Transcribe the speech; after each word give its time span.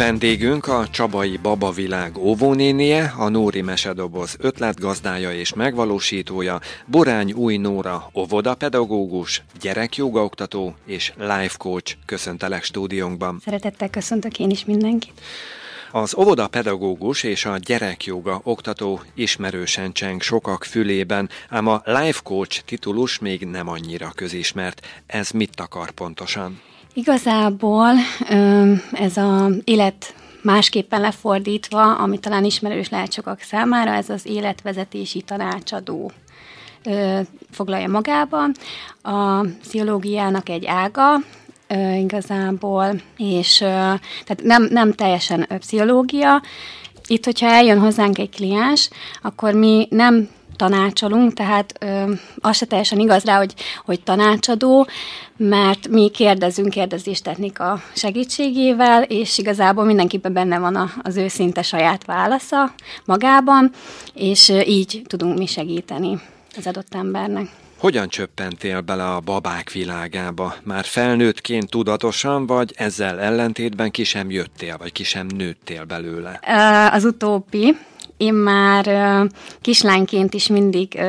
Vendégünk 0.00 0.66
a 0.66 0.88
Csabai 0.88 1.36
Babavilág 1.36 2.18
óvónénie, 2.18 3.14
a 3.16 3.28
Nóri 3.28 3.60
Mesedoboz 3.60 4.36
ötletgazdája 4.38 5.32
és 5.32 5.54
megvalósítója, 5.54 6.60
Borány 6.86 7.32
Új 7.32 7.56
Nóra 7.56 8.10
óvodapedagógus, 8.14 9.42
gyerekjogaoktató 9.60 10.74
és 10.86 11.12
life 11.16 11.54
coach. 11.58 11.96
Köszöntelek 12.06 12.62
stúdiónkban. 12.62 13.40
Szeretettel 13.44 13.90
köszöntök 13.90 14.38
én 14.38 14.50
is 14.50 14.64
mindenkit. 14.64 15.20
Az 15.90 16.16
óvodapedagógus 16.16 17.22
és 17.22 17.44
a 17.44 17.56
gyerekjoga 17.56 18.40
oktató 18.44 19.00
ismerősen 19.14 19.92
cseng 19.92 20.22
sokak 20.22 20.64
fülében, 20.64 21.28
ám 21.48 21.66
a 21.66 21.82
life 21.84 22.20
coach 22.22 22.62
titulus 22.64 23.18
még 23.18 23.46
nem 23.46 23.68
annyira 23.68 24.12
közismert. 24.14 24.86
Ez 25.06 25.30
mit 25.30 25.60
akar 25.60 25.90
pontosan? 25.90 26.60
Igazából 26.94 27.92
ez 28.92 29.16
a 29.16 29.48
élet 29.64 30.14
másképpen 30.42 31.00
lefordítva, 31.00 31.94
ami 31.94 32.18
talán 32.18 32.44
ismerős 32.44 32.88
lehet 32.88 33.12
sokak 33.12 33.40
számára, 33.40 33.90
ez 33.90 34.10
az 34.10 34.26
életvezetési 34.26 35.22
tanácsadó 35.22 36.12
foglalja 37.50 37.88
magába. 37.88 38.44
A 39.02 39.40
pszichológiának 39.60 40.48
egy 40.48 40.66
ága, 40.66 41.14
igazából, 41.96 43.00
és 43.16 43.56
tehát 43.58 44.42
nem, 44.42 44.68
nem 44.70 44.92
teljesen 44.92 45.46
pszichológia. 45.58 46.42
Itt, 47.06 47.24
hogyha 47.24 47.46
eljön 47.46 47.78
hozzánk 47.78 48.18
egy 48.18 48.30
kliens, 48.30 48.90
akkor 49.22 49.54
mi 49.54 49.86
nem 49.90 50.28
tanácsolunk, 50.60 51.32
tehát 51.32 51.74
ö, 51.80 52.12
az 52.38 52.56
se 52.56 52.66
teljesen 52.66 52.98
igaz 52.98 53.24
rá, 53.24 53.36
hogy, 53.36 53.54
hogy 53.84 54.00
tanácsadó, 54.02 54.86
mert 55.36 55.88
mi 55.88 56.08
kérdezünk 56.08 56.70
kérdezéstechnika 56.70 57.82
segítségével, 57.94 59.02
és 59.02 59.38
igazából 59.38 59.84
mindenképpen 59.84 60.32
benne 60.32 60.58
van 60.58 60.76
a, 60.76 60.90
az 61.02 61.16
őszinte 61.16 61.62
saját 61.62 62.04
válasza 62.04 62.74
magában, 63.04 63.70
és 64.14 64.52
így 64.66 65.02
tudunk 65.06 65.38
mi 65.38 65.46
segíteni 65.46 66.20
az 66.56 66.66
adott 66.66 66.94
embernek. 66.94 67.48
Hogyan 67.78 68.08
csöppentél 68.08 68.80
bele 68.80 69.04
a 69.04 69.20
babák 69.20 69.70
világába? 69.70 70.54
Már 70.62 70.84
felnőttként 70.84 71.70
tudatosan, 71.70 72.46
vagy 72.46 72.72
ezzel 72.76 73.20
ellentétben 73.20 73.90
ki 73.90 74.04
sem 74.04 74.30
jöttél, 74.30 74.76
vagy 74.78 74.92
ki 74.92 75.04
sem 75.04 75.26
nőttél 75.26 75.84
belőle? 75.84 76.40
Az 76.92 77.04
utóbbi. 77.04 77.76
Én 78.20 78.34
már 78.34 78.86
kislányként 79.60 80.34
is 80.34 80.46
mindig 80.46 81.00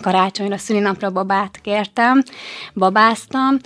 karácsonyra, 0.00 0.56
szülinapra 0.56 1.10
babát 1.10 1.58
kértem, 1.62 2.22
babáztam, 2.74 3.56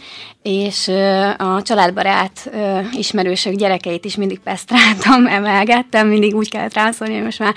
és 0.42 0.88
a 1.36 1.62
családbarát 1.62 2.50
ismerősök 2.92 3.54
gyerekeit 3.54 4.04
is 4.04 4.16
mindig 4.16 4.40
pesztráltam, 4.40 5.26
emelgettem, 5.38 6.08
mindig 6.08 6.34
úgy 6.34 6.50
kellett 6.50 6.74
rászólni, 6.74 7.14
hogy 7.14 7.22
most 7.22 7.38
már 7.38 7.54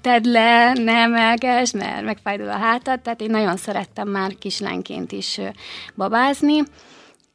tedd 0.00 0.28
le, 0.28 0.72
ne 0.72 0.92
emelges, 0.92 1.72
mert 1.72 2.04
megfájdul 2.04 2.48
a 2.48 2.58
hátad, 2.58 3.00
tehát 3.00 3.20
én 3.20 3.30
nagyon 3.30 3.56
szerettem 3.56 4.08
már 4.08 4.34
kislányként 4.38 5.12
is 5.12 5.40
babázni, 5.94 6.62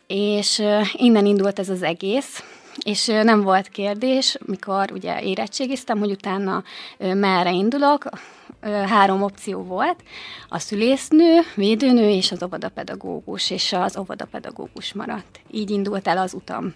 és 0.07 0.63
innen 0.93 1.25
indult 1.25 1.59
ez 1.59 1.69
az 1.69 1.83
egész, 1.83 2.43
és 2.85 3.05
nem 3.05 3.41
volt 3.41 3.67
kérdés, 3.67 4.37
mikor 4.45 4.91
ugye 4.91 5.21
érettségiztem, 5.21 5.99
hogy 5.99 6.11
utána 6.11 6.63
merre 6.97 7.51
indulok, 7.51 8.09
három 8.61 9.21
opció 9.23 9.63
volt, 9.63 10.03
a 10.49 10.59
szülésznő, 10.59 11.39
védőnő 11.55 12.09
és 12.09 12.31
az 12.31 12.43
óvodapedagógus, 12.43 13.49
és 13.49 13.73
az 13.73 13.97
óvodapedagógus 13.97 14.93
maradt. 14.93 15.39
Így 15.51 15.69
indult 15.69 16.07
el 16.07 16.17
az 16.17 16.33
utam 16.33 16.73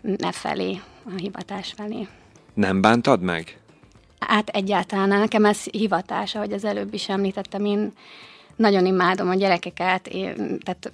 ne 0.00 0.32
felé, 0.32 0.80
a 1.04 1.16
hivatás 1.16 1.72
felé. 1.76 2.08
Nem 2.54 2.80
bántad 2.80 3.20
meg? 3.20 3.58
Hát 4.18 4.48
egyáltalán 4.48 5.08
nekem 5.08 5.44
ez 5.44 5.64
hivatás, 5.64 6.34
ahogy 6.34 6.52
az 6.52 6.64
előbb 6.64 6.94
is 6.94 7.08
említettem, 7.08 7.64
én 7.64 7.92
nagyon 8.56 8.86
imádom 8.86 9.28
a 9.28 9.34
gyerekeket, 9.34 10.06
én, 10.06 10.58
tehát 10.58 10.92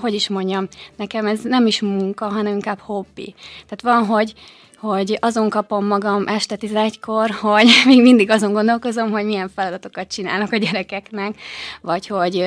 hogy 0.00 0.14
is 0.14 0.28
mondjam, 0.28 0.68
nekem 0.96 1.26
ez 1.26 1.40
nem 1.42 1.66
is 1.66 1.80
munka, 1.80 2.28
hanem 2.28 2.52
inkább 2.52 2.78
hobbi. 2.78 3.34
Tehát 3.66 3.82
van, 3.82 4.06
hogy 4.06 4.34
hogy 4.80 5.18
azon 5.20 5.48
kapom 5.48 5.86
magam 5.86 6.26
este 6.26 6.56
11-kor, 6.60 7.30
hogy 7.30 7.68
még 7.86 8.02
mindig 8.02 8.30
azon 8.30 8.52
gondolkozom, 8.52 9.10
hogy 9.10 9.24
milyen 9.24 9.50
feladatokat 9.54 10.12
csinálnak 10.12 10.52
a 10.52 10.56
gyerekeknek, 10.56 11.34
vagy 11.80 12.06
hogy 12.06 12.46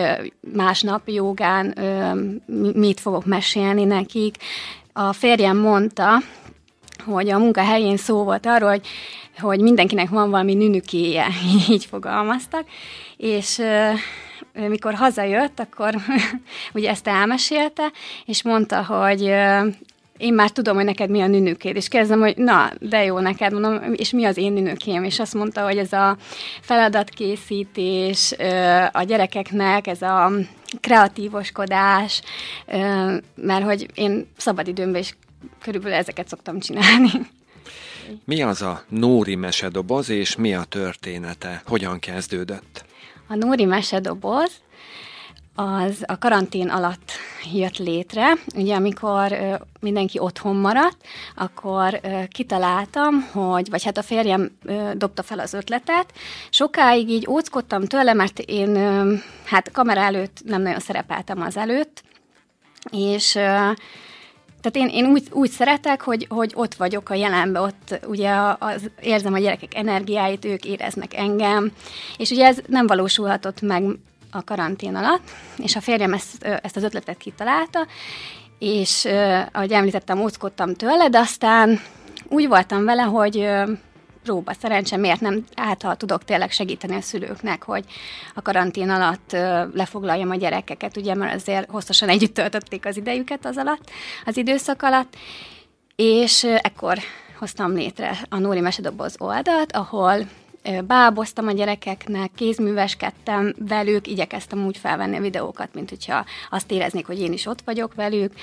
másnap 0.53 1.01
jogán 1.07 1.75
mit 2.73 2.99
fogok 2.99 3.25
mesélni 3.25 3.83
nekik. 3.83 4.35
A 4.93 5.13
férjem 5.13 5.57
mondta, 5.57 6.17
hogy 7.05 7.29
a 7.29 7.37
munkahelyén 7.37 7.97
szó 7.97 8.23
volt 8.23 8.45
arról, 8.45 8.69
hogy, 8.69 8.87
hogy 9.39 9.59
mindenkinek 9.59 10.09
van 10.09 10.29
valami 10.29 10.53
nünükéje, 10.53 11.27
így 11.69 11.85
fogalmaztak, 11.85 12.63
és 13.17 13.61
mikor 14.53 14.93
hazajött, 14.93 15.59
akkor 15.59 15.95
ugye 16.73 16.89
ezt 16.89 17.07
elmesélte, 17.07 17.91
és 18.25 18.43
mondta, 18.43 18.83
hogy 18.85 19.33
én 20.21 20.33
már 20.33 20.49
tudom, 20.49 20.75
hogy 20.75 20.85
neked 20.85 21.09
mi 21.09 21.21
a 21.21 21.27
nünükéd, 21.27 21.75
és 21.75 21.87
kezdem, 21.87 22.19
hogy 22.19 22.37
na, 22.37 22.71
de 22.79 23.03
jó 23.03 23.19
neked, 23.19 23.53
mondom, 23.53 23.93
és 23.93 24.11
mi 24.11 24.25
az 24.25 24.37
én 24.37 24.53
nünükém, 24.53 25.03
és 25.03 25.19
azt 25.19 25.33
mondta, 25.33 25.63
hogy 25.63 25.77
ez 25.77 25.93
a 25.93 26.17
feladatkészítés 26.61 28.35
a 28.91 29.03
gyerekeknek, 29.03 29.87
ez 29.87 30.01
a 30.01 30.31
kreatívoskodás, 30.79 32.21
mert 33.35 33.63
hogy 33.63 33.87
én 33.93 34.27
szabadidőmben 34.37 35.01
is 35.01 35.17
körülbelül 35.61 35.97
ezeket 35.97 36.27
szoktam 36.27 36.59
csinálni. 36.59 37.11
Mi 38.25 38.41
az 38.41 38.61
a 38.61 38.83
Nóri 38.89 39.35
mesedoboz, 39.35 40.09
és 40.09 40.35
mi 40.35 40.53
a 40.53 40.63
története? 40.63 41.61
Hogyan 41.65 41.99
kezdődött? 41.99 42.85
A 43.31 43.35
Nóri 43.35 43.65
mesedoboz 43.65 44.51
az 45.55 46.03
a 46.05 46.17
karantén 46.17 46.69
alatt 46.69 47.11
jött 47.53 47.77
létre. 47.77 48.33
Ugye 48.55 48.75
amikor 48.75 49.37
mindenki 49.79 50.19
otthon 50.19 50.55
maradt, 50.55 50.97
akkor 51.35 52.01
kitaláltam, 52.27 53.21
hogy, 53.21 53.69
vagy 53.69 53.83
hát 53.83 53.97
a 53.97 54.03
férjem 54.03 54.57
dobta 54.93 55.23
fel 55.23 55.39
az 55.39 55.53
ötletet. 55.53 56.13
Sokáig 56.49 57.09
így 57.09 57.27
óckodtam 57.29 57.85
tőle, 57.85 58.13
mert 58.13 58.39
én 58.39 58.77
hát 59.45 59.71
kamera 59.71 60.01
előtt 60.01 60.37
nem 60.45 60.61
nagyon 60.61 60.79
szerepeltem 60.79 61.41
az 61.41 61.57
előtt, 61.57 62.03
és 62.91 63.37
tehát 64.61 64.89
én, 64.89 65.03
én 65.03 65.11
úgy, 65.11 65.27
úgy 65.31 65.49
szeretek, 65.49 66.01
hogy, 66.01 66.25
hogy 66.29 66.51
ott 66.55 66.73
vagyok 66.73 67.09
a 67.09 67.13
jelenben, 67.13 67.61
ott 67.63 67.99
ugye 68.07 68.31
az, 68.59 68.89
érzem 69.01 69.33
a 69.33 69.39
gyerekek 69.39 69.75
energiáit, 69.75 70.45
ők 70.45 70.65
éreznek 70.65 71.13
engem, 71.13 71.71
és 72.17 72.29
ugye 72.29 72.45
ez 72.45 72.57
nem 72.67 72.87
valósulhatott 72.87 73.61
meg 73.61 73.83
a 74.31 74.43
karantén 74.43 74.95
alatt, 74.95 75.29
és 75.57 75.75
a 75.75 75.81
férjem 75.81 76.13
ezt, 76.13 76.43
ezt 76.43 76.75
az 76.75 76.83
ötletet 76.83 77.17
kitalálta, 77.17 77.87
és 78.59 79.07
ahogy 79.51 79.71
említettem, 79.71 80.21
óckodtam 80.21 80.73
tőle, 80.73 81.09
de 81.09 81.19
aztán 81.19 81.79
úgy 82.27 82.47
voltam 82.47 82.85
vele, 82.85 83.01
hogy 83.01 83.49
próba 84.23 84.53
szerencse, 84.53 84.97
miért 84.97 85.21
nem, 85.21 85.43
ha 85.81 85.95
tudok 85.95 86.23
tényleg 86.23 86.51
segíteni 86.51 86.95
a 86.95 87.01
szülőknek, 87.01 87.63
hogy 87.63 87.85
a 88.33 88.41
karantén 88.41 88.89
alatt 88.89 89.31
lefoglaljam 89.73 90.29
a 90.29 90.35
gyerekeket, 90.35 90.97
ugye, 90.97 91.15
mert 91.15 91.35
azért 91.35 91.69
hosszasan 91.69 92.09
együtt 92.09 92.33
töltötték 92.33 92.85
az 92.85 92.97
idejüket 92.97 93.45
az 93.45 93.57
alatt, 93.57 93.89
az 94.25 94.37
időszak 94.37 94.81
alatt, 94.81 95.15
és 95.95 96.43
ekkor 96.43 96.97
hoztam 97.39 97.73
létre 97.73 98.17
a 98.29 98.37
Nóri 98.37 98.59
Mesedoboz 98.59 99.15
oldalt, 99.17 99.71
ahol 99.71 100.27
báboztam 100.87 101.47
a 101.47 101.51
gyerekeknek, 101.51 102.31
kézműveskedtem 102.35 103.53
velük, 103.57 104.07
igyekeztem 104.07 104.65
úgy 104.65 104.77
felvenni 104.77 105.17
a 105.17 105.21
videókat, 105.21 105.73
mint 105.73 105.89
hogyha 105.89 106.25
azt 106.49 106.71
éreznék, 106.71 107.05
hogy 107.05 107.19
én 107.19 107.33
is 107.33 107.45
ott 107.45 107.61
vagyok 107.65 107.93
velük. 107.93 108.33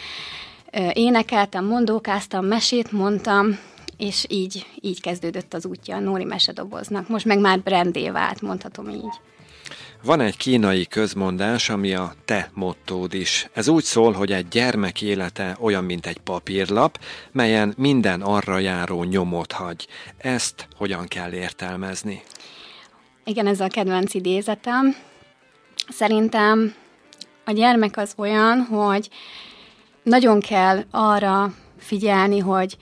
Énekeltem, 0.93 1.65
mondókáztam, 1.65 2.47
mesét 2.47 2.93
mondtam, 2.93 3.59
és 3.99 4.25
így, 4.29 4.67
így 4.81 5.01
kezdődött 5.01 5.55
az 5.55 5.67
útja 5.67 5.97
a 5.97 6.01
Nóri 6.01 6.25
Mesedoboznak. 6.25 7.09
Most 7.09 7.25
meg 7.25 7.39
már 7.39 7.61
brandé 7.61 8.11
vált, 8.11 8.41
mondhatom 8.41 8.89
így. 8.89 9.21
Van 10.03 10.21
egy 10.21 10.37
kínai 10.37 10.87
közmondás, 10.87 11.71
ami 11.71 11.95
a 11.95 12.15
te 12.25 12.51
mottód 12.55 13.15
is. 13.15 13.49
Ez 13.53 13.69
úgy 13.69 13.85
szól, 13.85 14.13
hogy 14.13 14.33
egy 14.33 14.49
gyermek 14.49 15.03
élete 15.03 15.57
olyan, 15.61 15.85
mint 15.85 16.07
egy 16.07 16.19
papírlap, 16.19 17.01
melyen 17.33 17.75
minden 17.77 18.21
arra 18.21 18.59
járó 18.59 19.03
nyomot 19.05 19.53
hagy. 19.53 19.87
Ezt 20.19 20.69
hogyan 20.77 21.07
kell 21.07 21.33
értelmezni? 21.33 22.23
Igen, 23.25 23.47
ez 23.47 23.61
a 23.61 23.67
kedvenc 23.67 24.15
idézetem. 24.15 24.97
Szerintem 25.89 26.75
a 27.45 27.53
gyermek 27.53 27.97
az 27.97 28.13
olyan, 28.17 28.61
hogy 28.61 29.09
nagyon 30.03 30.41
kell 30.41 30.85
arra 30.91 31.55
figyelni, 31.79 32.39
hogy 32.39 32.77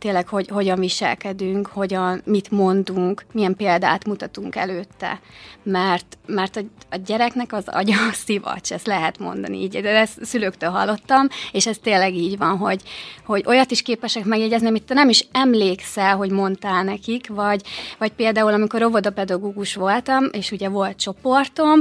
tényleg, 0.00 0.28
hogy 0.28 0.48
hogyan 0.48 0.78
viselkedünk, 0.78 1.66
hogyan, 1.66 2.22
mit 2.24 2.50
mondunk, 2.50 3.24
milyen 3.32 3.56
példát 3.56 4.06
mutatunk 4.06 4.56
előtte. 4.56 5.20
Mert, 5.62 6.18
mert 6.26 6.56
a, 6.56 6.60
a 6.90 6.96
gyereknek 6.96 7.52
az 7.52 7.64
agya 7.66 7.94
a 8.10 8.12
szivacs, 8.12 8.72
ezt 8.72 8.86
lehet 8.86 9.18
mondani 9.18 9.58
így. 9.58 9.80
De 9.80 9.98
ezt 9.98 10.24
szülőktől 10.24 10.70
hallottam, 10.70 11.26
és 11.52 11.66
ez 11.66 11.78
tényleg 11.78 12.14
így 12.14 12.38
van, 12.38 12.56
hogy, 12.56 12.82
hogy 13.24 13.44
olyat 13.46 13.70
is 13.70 13.82
képesek 13.82 14.24
megjegyezni, 14.24 14.68
amit 14.68 14.84
te 14.84 14.94
nem 14.94 15.08
is 15.08 15.26
emlékszel, 15.32 16.16
hogy 16.16 16.30
mondtál 16.30 16.82
nekik, 16.82 17.28
vagy, 17.28 17.62
vagy 17.98 18.12
például, 18.12 18.52
amikor 18.52 18.82
óvodapedagógus 18.82 19.74
voltam, 19.74 20.24
és 20.32 20.50
ugye 20.50 20.68
volt 20.68 20.96
csoportom, 20.96 21.80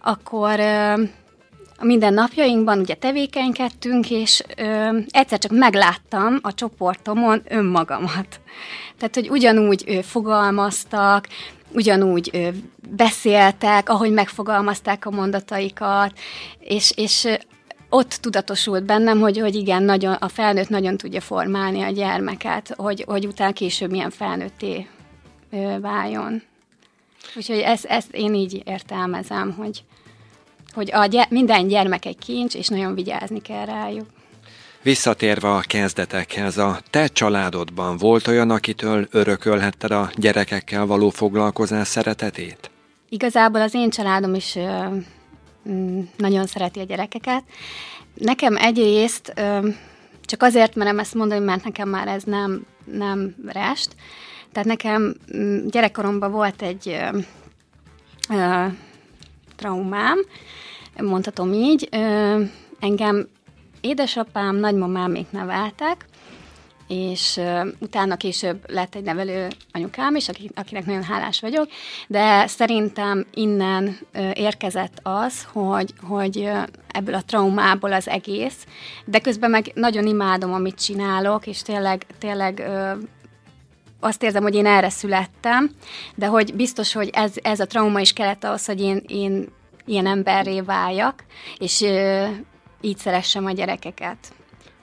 akkor 0.00 0.60
a 1.78 1.84
minden 1.84 2.14
napjainkban 2.14 2.78
ugye 2.78 2.94
tevékenykedtünk, 2.94 4.10
és 4.10 4.42
ö, 4.56 4.98
egyszer 5.08 5.38
csak 5.38 5.52
megláttam 5.52 6.38
a 6.42 6.54
csoportomon 6.54 7.42
önmagamat. 7.48 8.40
Tehát, 8.98 9.14
hogy 9.14 9.28
ugyanúgy 9.28 9.84
ö, 9.86 10.02
fogalmaztak, 10.02 11.28
ugyanúgy 11.72 12.30
ö, 12.32 12.48
beszéltek, 12.88 13.88
ahogy 13.88 14.12
megfogalmazták 14.12 15.06
a 15.06 15.10
mondataikat, 15.10 16.12
és, 16.58 16.92
és 16.96 17.28
ott 17.88 18.18
tudatosult 18.20 18.84
bennem, 18.84 19.20
hogy, 19.20 19.38
hogy 19.38 19.54
igen, 19.54 19.82
nagyon, 19.82 20.12
a 20.12 20.28
felnőtt 20.28 20.68
nagyon 20.68 20.96
tudja 20.96 21.20
formálni 21.20 21.82
a 21.82 21.90
gyermeket, 21.90 22.74
hogy, 22.76 23.04
hogy 23.06 23.26
utána 23.26 23.52
később 23.52 23.90
milyen 23.90 24.10
felnőtté 24.10 24.86
váljon. 25.80 26.42
Úgyhogy 27.36 27.58
ezt, 27.58 27.84
ezt 27.84 28.14
én 28.14 28.34
így 28.34 28.62
értelmezem, 28.64 29.52
hogy, 29.52 29.84
hogy 30.78 30.90
a 30.92 31.06
gy- 31.06 31.30
minden 31.30 31.68
gyermek 31.68 32.04
egy 32.04 32.18
kincs, 32.18 32.54
és 32.54 32.68
nagyon 32.68 32.94
vigyázni 32.94 33.40
kell 33.40 33.64
rájuk. 33.64 34.06
Visszatérve 34.82 35.50
a 35.50 35.60
kezdetekhez, 35.60 36.58
a 36.58 36.80
te 36.90 37.06
családodban 37.06 37.96
volt 37.96 38.26
olyan, 38.26 38.50
akitől 38.50 39.06
örökölhetted 39.10 39.90
a 39.90 40.10
gyerekekkel 40.14 40.86
való 40.86 41.10
foglalkozás 41.10 41.88
szeretetét? 41.88 42.70
Igazából 43.08 43.60
az 43.60 43.74
én 43.74 43.90
családom 43.90 44.34
is 44.34 44.56
ö, 44.56 44.86
mm, 45.68 46.00
nagyon 46.16 46.46
szereti 46.46 46.80
a 46.80 46.84
gyerekeket. 46.84 47.42
Nekem 48.14 48.56
egyrészt 48.56 49.32
ö, 49.36 49.68
csak 50.24 50.42
azért 50.42 50.74
merem 50.74 50.98
ezt 50.98 51.14
mondani, 51.14 51.44
mert 51.44 51.64
nekem 51.64 51.88
már 51.88 52.08
ez 52.08 52.22
nem, 52.22 52.66
nem 52.84 53.34
rest. 53.46 53.94
Tehát 54.52 54.68
nekem 54.68 55.14
mm, 55.36 55.66
gyerekkoromban 55.66 56.30
volt 56.30 56.62
egy 56.62 56.88
ö, 56.88 57.18
ö, 58.34 58.66
traumám, 59.56 60.18
mondhatom 61.02 61.52
így. 61.52 61.88
Engem 62.80 63.28
édesapám, 63.80 64.56
nagymamám 64.56 65.10
még 65.10 65.26
neveltek, 65.30 66.06
és 66.88 67.36
uh, 67.36 67.66
utána 67.78 68.16
később 68.16 68.64
lett 68.66 68.94
egy 68.94 69.02
nevelő 69.02 69.48
anyukám 69.72 70.14
is, 70.16 70.28
akinek 70.54 70.86
nagyon 70.86 71.02
hálás 71.02 71.40
vagyok, 71.40 71.68
de 72.06 72.46
szerintem 72.46 73.26
innen 73.34 73.98
uh, 74.14 74.30
érkezett 74.34 75.00
az, 75.02 75.46
hogy, 75.52 75.92
hogy 76.02 76.36
uh, 76.36 76.62
ebből 76.88 77.14
a 77.14 77.22
traumából 77.26 77.92
az 77.92 78.08
egész, 78.08 78.66
de 79.04 79.18
közben 79.18 79.50
meg 79.50 79.70
nagyon 79.74 80.06
imádom, 80.06 80.52
amit 80.52 80.84
csinálok, 80.84 81.46
és 81.46 81.62
tényleg, 81.62 82.06
tényleg 82.18 82.64
uh, 82.68 83.02
azt 84.00 84.22
érzem, 84.22 84.42
hogy 84.42 84.54
én 84.54 84.66
erre 84.66 84.90
születtem, 84.90 85.70
de 86.14 86.26
hogy 86.26 86.54
biztos, 86.54 86.92
hogy 86.92 87.10
ez, 87.12 87.32
ez 87.42 87.60
a 87.60 87.66
trauma 87.66 88.00
is 88.00 88.12
kellett 88.12 88.44
ahhoz, 88.44 88.66
hogy 88.66 88.80
én, 88.80 89.02
én 89.06 89.48
ilyen 89.88 90.06
emberré 90.06 90.60
váljak, 90.60 91.24
és 91.58 91.80
így 92.80 92.96
szeressem 92.96 93.46
a 93.46 93.50
gyerekeket. 93.50 94.18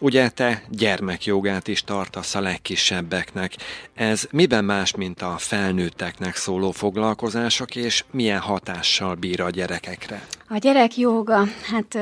Ugye 0.06 0.30
te 0.30 0.63
gyermekjogát 0.69 1.68
is 1.68 1.84
tartasz 1.84 2.36
a 2.36 2.40
legkisebbeknek. 2.40 3.54
Ez 3.94 4.28
miben 4.31 4.66
más, 4.66 4.96
mint 4.96 5.22
a 5.22 5.36
felnőtteknek 5.38 6.36
szóló 6.36 6.72
foglalkozások, 6.72 7.75
és 7.75 8.04
milyen 8.12 8.40
hatással 8.40 9.16
bír 9.16 9.42
a 9.42 9.50
gyerekekre? 9.50 10.28
A 10.50 10.57
gyerekjoga, 10.57 11.44
hát 11.72 11.98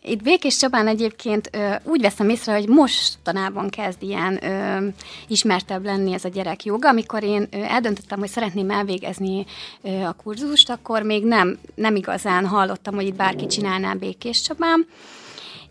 itt 0.00 0.22
Békés 0.22 0.56
Csabán 0.56 0.86
egyébként 0.86 1.48
ö, 1.52 1.74
úgy 1.82 2.00
veszem 2.00 2.28
észre, 2.28 2.52
hogy 2.52 2.68
mostanában 2.68 3.68
kezd 3.68 4.02
ilyen 4.02 4.44
ö, 4.44 4.86
ismertebb 5.28 5.84
lenni 5.84 6.12
ez 6.12 6.24
a 6.24 6.28
gyerek 6.28 6.64
joga. 6.64 6.88
Amikor 6.88 7.22
én 7.22 7.48
ö, 7.50 7.56
eldöntöttem, 7.56 8.18
hogy 8.18 8.28
szeretném 8.28 8.70
elvégezni 8.70 9.46
ö, 9.82 9.88
a 9.88 10.12
kurzust, 10.12 10.70
akkor 10.70 11.02
még 11.02 11.24
nem, 11.24 11.58
nem 11.74 11.96
igazán 11.96 12.46
hallottam, 12.46 12.94
hogy 12.94 13.06
itt 13.06 13.16
bárki 13.16 13.46
csinálná 13.46 13.92
Békés 13.92 14.40
Csabán. 14.40 14.86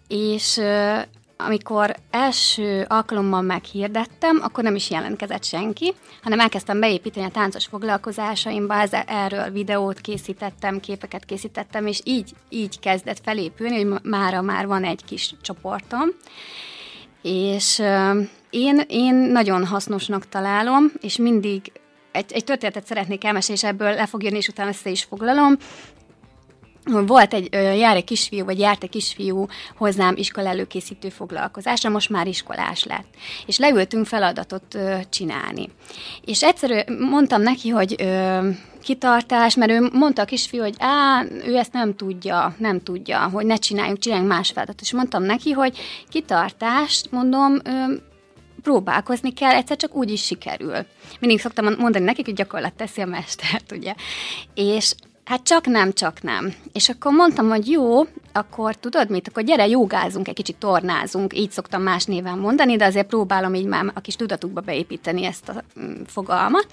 És 0.07 0.57
ö, 0.57 0.99
amikor 1.45 1.95
első 2.11 2.85
alkalommal 2.87 3.41
meghirdettem, 3.41 4.39
akkor 4.43 4.63
nem 4.63 4.75
is 4.75 4.89
jelentkezett 4.89 5.43
senki, 5.43 5.93
hanem 6.23 6.39
elkezdtem 6.39 6.79
beépíteni 6.79 7.25
a 7.25 7.29
táncos 7.29 7.65
foglalkozásaimba, 7.65 8.73
ezzel, 8.73 9.03
erről 9.07 9.49
videót 9.49 9.99
készítettem, 9.99 10.79
képeket 10.79 11.25
készítettem, 11.25 11.87
és 11.87 12.01
így, 12.03 12.31
így 12.49 12.79
kezdett 12.79 13.19
felépülni, 13.23 13.83
hogy 13.83 13.99
mára 14.03 14.41
már 14.41 14.67
van 14.67 14.83
egy 14.83 15.05
kis 15.05 15.35
csoportom. 15.41 16.07
És 17.21 17.81
én, 18.49 18.81
én 18.87 19.15
nagyon 19.15 19.65
hasznosnak 19.65 20.29
találom, 20.29 20.91
és 21.01 21.17
mindig 21.17 21.71
egy, 22.11 22.31
egy 22.31 22.43
történetet 22.43 22.85
szeretnék 22.85 23.23
elmesélni, 23.23 23.61
és 23.61 23.67
ebből 23.67 23.93
le 23.93 24.05
fog 24.05 24.23
jönni, 24.23 24.37
és 24.37 24.47
utána 24.47 24.69
össze 24.69 24.89
is 24.89 25.03
foglalom 25.03 25.57
volt 26.85 27.33
egy, 27.33 27.53
jár 27.53 27.95
egy 27.95 28.03
kisfiú, 28.03 28.45
vagy 28.45 28.59
járt 28.59 28.83
egy 28.83 28.89
kisfiú 28.89 29.47
hozzám 29.77 30.15
iskola 30.17 30.47
előkészítő 30.47 31.09
foglalkozásra, 31.09 31.89
most 31.89 32.09
már 32.09 32.27
iskolás 32.27 32.83
lett. 32.83 33.07
És 33.45 33.57
leültünk 33.57 34.05
feladatot 34.05 34.77
csinálni. 35.09 35.69
És 36.25 36.43
egyszerű 36.43 36.79
mondtam 37.09 37.41
neki, 37.41 37.69
hogy 37.69 37.95
kitartás, 38.83 39.55
mert 39.55 39.71
ő 39.71 39.89
mondta 39.93 40.21
a 40.21 40.25
kisfiú, 40.25 40.61
hogy 40.61 40.75
á, 40.77 41.25
ő 41.45 41.55
ezt 41.55 41.73
nem 41.73 41.95
tudja, 41.95 42.55
nem 42.57 42.83
tudja, 42.83 43.29
hogy 43.33 43.45
ne 43.45 43.55
csináljunk, 43.55 43.99
csináljunk 43.99 44.31
más 44.31 44.51
feladatot. 44.51 44.81
És 44.81 44.93
mondtam 44.93 45.23
neki, 45.23 45.51
hogy 45.51 45.77
kitartást, 46.09 47.11
mondom, 47.11 47.57
próbálkozni 48.61 49.33
kell, 49.33 49.51
egyszer 49.51 49.77
csak 49.77 49.95
úgy 49.95 50.11
is 50.11 50.25
sikerül. 50.25 50.85
Mindig 51.19 51.39
szoktam 51.39 51.75
mondani 51.77 52.05
nekik, 52.05 52.25
hogy 52.25 52.33
gyakorlat 52.33 52.73
teszi 52.73 53.01
a 53.01 53.05
mestert, 53.05 53.71
ugye. 53.71 53.93
És 54.53 54.93
Hát 55.31 55.43
csak 55.43 55.65
nem, 55.65 55.93
csak 55.93 56.21
nem. 56.21 56.53
És 56.73 56.89
akkor 56.89 57.11
mondtam, 57.11 57.49
hogy 57.49 57.69
jó, 57.69 58.01
akkor 58.31 58.75
tudod 58.75 59.09
mit, 59.09 59.27
akkor 59.27 59.43
gyere, 59.43 59.67
jogázunk, 59.67 60.27
egy 60.27 60.33
kicsit 60.33 60.55
tornázunk, 60.55 61.37
így 61.37 61.51
szoktam 61.51 61.81
más 61.81 62.05
néven 62.05 62.37
mondani, 62.37 62.75
de 62.75 62.85
azért 62.85 63.07
próbálom 63.07 63.53
így 63.53 63.65
már 63.65 63.91
a 63.93 63.99
kis 63.99 64.15
tudatukba 64.15 64.61
beépíteni 64.61 65.25
ezt 65.25 65.49
a 65.49 65.63
mm, 65.79 66.01
fogalmat. 66.07 66.67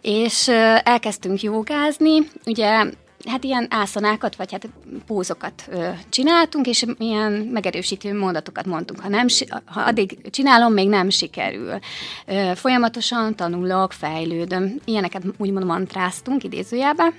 És 0.00 0.48
elkezdtünk 0.82 1.42
jogázni, 1.42 2.18
ugye 2.46 2.84
hát 3.24 3.44
ilyen 3.44 3.66
ászanákat, 3.70 4.36
vagy 4.36 4.52
hát 4.52 4.68
pózokat 5.06 5.64
ö, 5.70 5.88
csináltunk, 6.08 6.66
és 6.66 6.84
ilyen 6.98 7.32
megerősítő 7.32 8.18
mondatokat 8.18 8.66
mondtunk. 8.66 9.00
Ha, 9.00 9.08
nem, 9.08 9.26
ha 9.64 9.80
addig 9.80 10.30
csinálom, 10.30 10.72
még 10.72 10.88
nem 10.88 11.10
sikerül. 11.10 11.78
Ö, 12.26 12.52
folyamatosan 12.54 13.36
tanulok, 13.36 13.92
fejlődöm. 13.92 14.80
Ilyeneket 14.84 15.22
úgymond 15.38 15.64
mantráztunk 15.64 16.44
idézőjelben. 16.44 17.14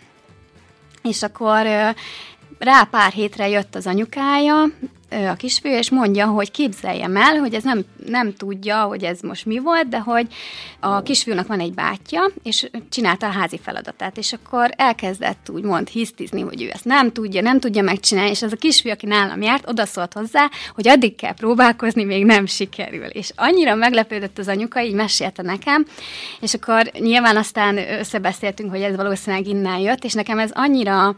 És 1.04 1.24
akkor 1.24 1.66
rá 2.64 2.84
pár 2.84 3.12
hétre 3.12 3.48
jött 3.50 3.76
az 3.76 3.88
anyukája, 3.88 4.66
a 5.30 5.34
kisfiú, 5.34 5.72
és 5.72 5.90
mondja, 5.90 6.28
hogy 6.28 6.52
képzeljem 6.52 7.16
el, 7.16 7.38
hogy 7.38 7.54
ez 7.54 7.64
nem, 7.64 7.86
nem 8.06 8.34
tudja, 8.34 8.82
hogy 8.82 9.04
ez 9.04 9.20
most 9.20 9.46
mi 9.46 9.60
volt, 9.60 9.88
de 9.88 10.00
hogy 10.00 10.28
a 10.80 11.02
kisfiúnak 11.02 11.48
van 11.48 11.60
egy 11.60 11.74
bátyja, 11.74 12.32
és 12.44 12.70
csinálta 12.90 13.28
a 13.28 13.32
házi 13.32 13.60
feladatát, 13.64 14.18
és 14.18 14.34
akkor 14.34 14.70
elkezdett 14.76 15.50
úgymond 15.50 15.88
hisztizni, 15.88 16.42
hogy 16.42 16.62
ő 16.62 16.70
ezt 16.74 16.86
nem 16.86 17.12
tudja, 17.12 17.42
nem 17.42 17.60
tudja 17.60 17.82
megcsinálni, 17.82 18.30
és 18.30 18.42
az 18.42 18.52
a 18.52 18.56
kisfiú, 18.56 18.92
aki 18.92 19.06
nálam 19.06 19.42
járt, 19.42 19.70
odaszólt 19.70 20.14
hozzá, 20.14 20.50
hogy 20.76 20.88
addig 20.88 21.16
kell 21.16 21.34
próbálkozni, 21.34 22.04
még 22.04 22.26
nem 22.26 22.46
sikerül. 22.46 23.06
És 23.06 23.32
annyira 23.36 23.76
meglepődött 23.76 24.38
az 24.38 24.48
anyuka, 24.48 24.82
így 24.82 24.94
mesélte 24.94 25.42
nekem, 25.42 25.86
és 26.42 26.54
akkor 26.54 26.92
nyilván 27.00 27.38
aztán 27.38 27.78
összebeszéltünk, 27.78 28.70
hogy 28.70 28.82
ez 28.82 28.96
valószínűleg 28.96 29.48
innen 29.48 29.80
jött, 29.80 30.04
és 30.04 30.14
nekem 30.14 30.40
ez 30.40 30.52
annyira 30.54 31.16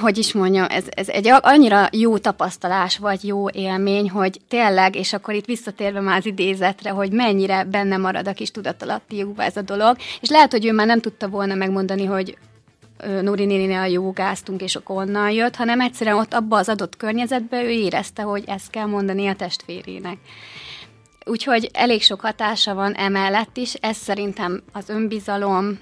hogy 0.00 0.18
is 0.18 0.32
mondjam, 0.32 0.66
ez, 0.68 0.84
ez 0.88 1.08
egy 1.08 1.28
annyira 1.40 1.88
jó 1.92 2.18
tapasztalás, 2.18 2.98
vagy 2.98 3.24
jó 3.24 3.50
élmény, 3.50 4.10
hogy 4.10 4.40
tényleg, 4.48 4.96
és 4.96 5.12
akkor 5.12 5.34
itt 5.34 5.44
visszatérve 5.44 6.00
már 6.00 6.18
az 6.18 6.26
idézetre, 6.26 6.90
hogy 6.90 7.12
mennyire 7.12 7.64
benne 7.64 7.96
marad 7.96 8.28
a 8.28 8.32
kis 8.32 8.50
tudatalattiukba 8.50 9.42
ez 9.42 9.56
a 9.56 9.62
dolog, 9.62 9.96
és 10.20 10.28
lehet, 10.28 10.50
hogy 10.50 10.66
ő 10.66 10.72
már 10.72 10.86
nem 10.86 11.00
tudta 11.00 11.28
volna 11.28 11.54
megmondani, 11.54 12.04
hogy 12.04 12.38
Nuri 13.22 13.44
néninél 13.44 13.84
jogáztunk, 13.84 14.62
és 14.62 14.76
akkor 14.76 14.96
onnan 14.96 15.30
jött, 15.30 15.56
hanem 15.56 15.80
egyszerűen 15.80 16.16
ott 16.16 16.34
abba 16.34 16.56
az 16.56 16.68
adott 16.68 16.96
környezetben 16.96 17.64
ő 17.64 17.68
érezte, 17.68 18.22
hogy 18.22 18.44
ezt 18.46 18.70
kell 18.70 18.86
mondani 18.86 19.26
a 19.28 19.34
testvérének. 19.34 20.18
Úgyhogy 21.24 21.70
elég 21.72 22.02
sok 22.02 22.20
hatása 22.20 22.74
van 22.74 22.92
emellett 22.94 23.56
is, 23.56 23.74
ez 23.74 23.96
szerintem 23.96 24.62
az 24.72 24.88
önbizalom, 24.88 25.78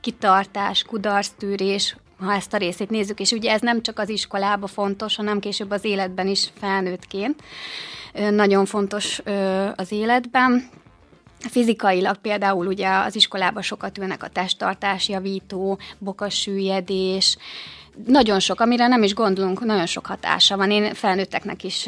kitartás, 0.00 0.82
kudarctűrés, 0.82 1.96
ha 2.20 2.34
ezt 2.34 2.54
a 2.54 2.56
részét 2.56 2.90
nézzük, 2.90 3.20
és 3.20 3.30
ugye 3.30 3.52
ez 3.52 3.60
nem 3.60 3.82
csak 3.82 3.98
az 3.98 4.08
iskolába 4.08 4.66
fontos, 4.66 5.16
hanem 5.16 5.40
később 5.40 5.70
az 5.70 5.84
életben 5.84 6.26
is 6.26 6.50
felnőttként. 6.60 7.42
nagyon 8.30 8.66
fontos 8.66 9.22
az 9.76 9.92
életben. 9.92 10.68
Fizikailag 11.38 12.16
például 12.16 12.66
ugye 12.66 12.88
az 12.88 13.16
iskolában 13.16 13.62
sokat 13.62 13.98
ülnek 13.98 14.22
a 14.22 14.28
testtartás 14.28 15.08
javító, 15.08 15.78
bokassüllyedés, 15.98 17.36
nagyon 18.06 18.40
sok, 18.40 18.60
amire 18.60 18.86
nem 18.86 19.02
is 19.02 19.14
gondolunk, 19.14 19.64
nagyon 19.64 19.86
sok 19.86 20.06
hatása 20.06 20.56
van. 20.56 20.70
Én 20.70 20.94
felnőtteknek 20.94 21.64
is 21.64 21.86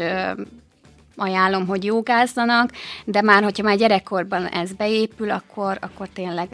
ajánlom, 1.17 1.67
hogy 1.67 1.85
jogázzanak, 1.85 2.71
de 3.05 3.23
már, 3.23 3.43
hogyha 3.43 3.63
már 3.63 3.77
gyerekkorban 3.77 4.47
ez 4.47 4.73
beépül, 4.73 5.31
akkor, 5.31 5.79
akkor 5.81 6.09
tényleg 6.09 6.49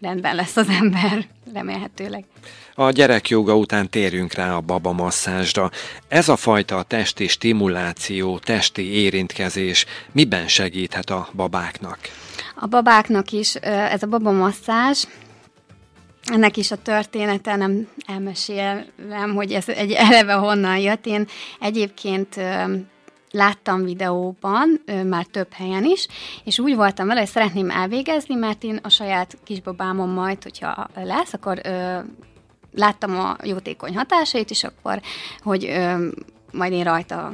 rendben 0.00 0.34
lesz 0.34 0.56
az 0.56 0.68
ember, 0.68 1.26
remélhetőleg. 1.54 2.24
A 2.74 2.90
gyerekjoga 2.90 3.56
után 3.56 3.90
térjünk 3.90 4.32
rá 4.32 4.54
a 4.54 4.60
baba 4.60 4.92
masszázsra. 4.92 5.70
Ez 6.08 6.28
a 6.28 6.36
fajta 6.36 6.82
testi 6.82 7.28
stimuláció, 7.28 8.38
testi 8.38 8.92
érintkezés 8.92 9.86
miben 10.12 10.48
segíthet 10.48 11.10
a 11.10 11.28
babáknak? 11.32 11.98
A 12.54 12.66
babáknak 12.66 13.30
is 13.30 13.54
ez 13.54 14.02
a 14.02 14.06
baba 14.06 14.30
masszázs, 14.30 15.04
ennek 16.24 16.56
is 16.56 16.70
a 16.70 16.76
története, 16.76 17.56
nem 17.56 17.88
elmesélem, 18.06 19.34
hogy 19.34 19.52
ez 19.52 19.68
egy 19.68 19.92
eleve 19.92 20.32
honnan 20.32 20.78
jött. 20.78 21.06
Én 21.06 21.26
egyébként 21.60 22.40
láttam 23.30 23.84
videóban, 23.84 24.82
már 25.06 25.24
több 25.24 25.52
helyen 25.52 25.84
is, 25.84 26.06
és 26.44 26.58
úgy 26.58 26.74
voltam 26.74 27.06
vele, 27.06 27.20
hogy 27.20 27.28
szeretném 27.28 27.70
elvégezni, 27.70 28.34
mert 28.34 28.62
én 28.62 28.78
a 28.82 28.88
saját 28.88 29.36
kisbabámon 29.44 30.08
majd, 30.08 30.42
hogyha 30.42 30.86
lesz, 30.94 31.32
akkor 31.32 31.60
láttam 32.72 33.18
a 33.18 33.36
jótékony 33.42 33.96
hatásait, 33.96 34.50
és 34.50 34.64
akkor, 34.64 35.00
hogy 35.38 35.64
ö, 35.64 36.08
majd 36.52 36.72
én 36.72 36.84
rajta 36.84 37.32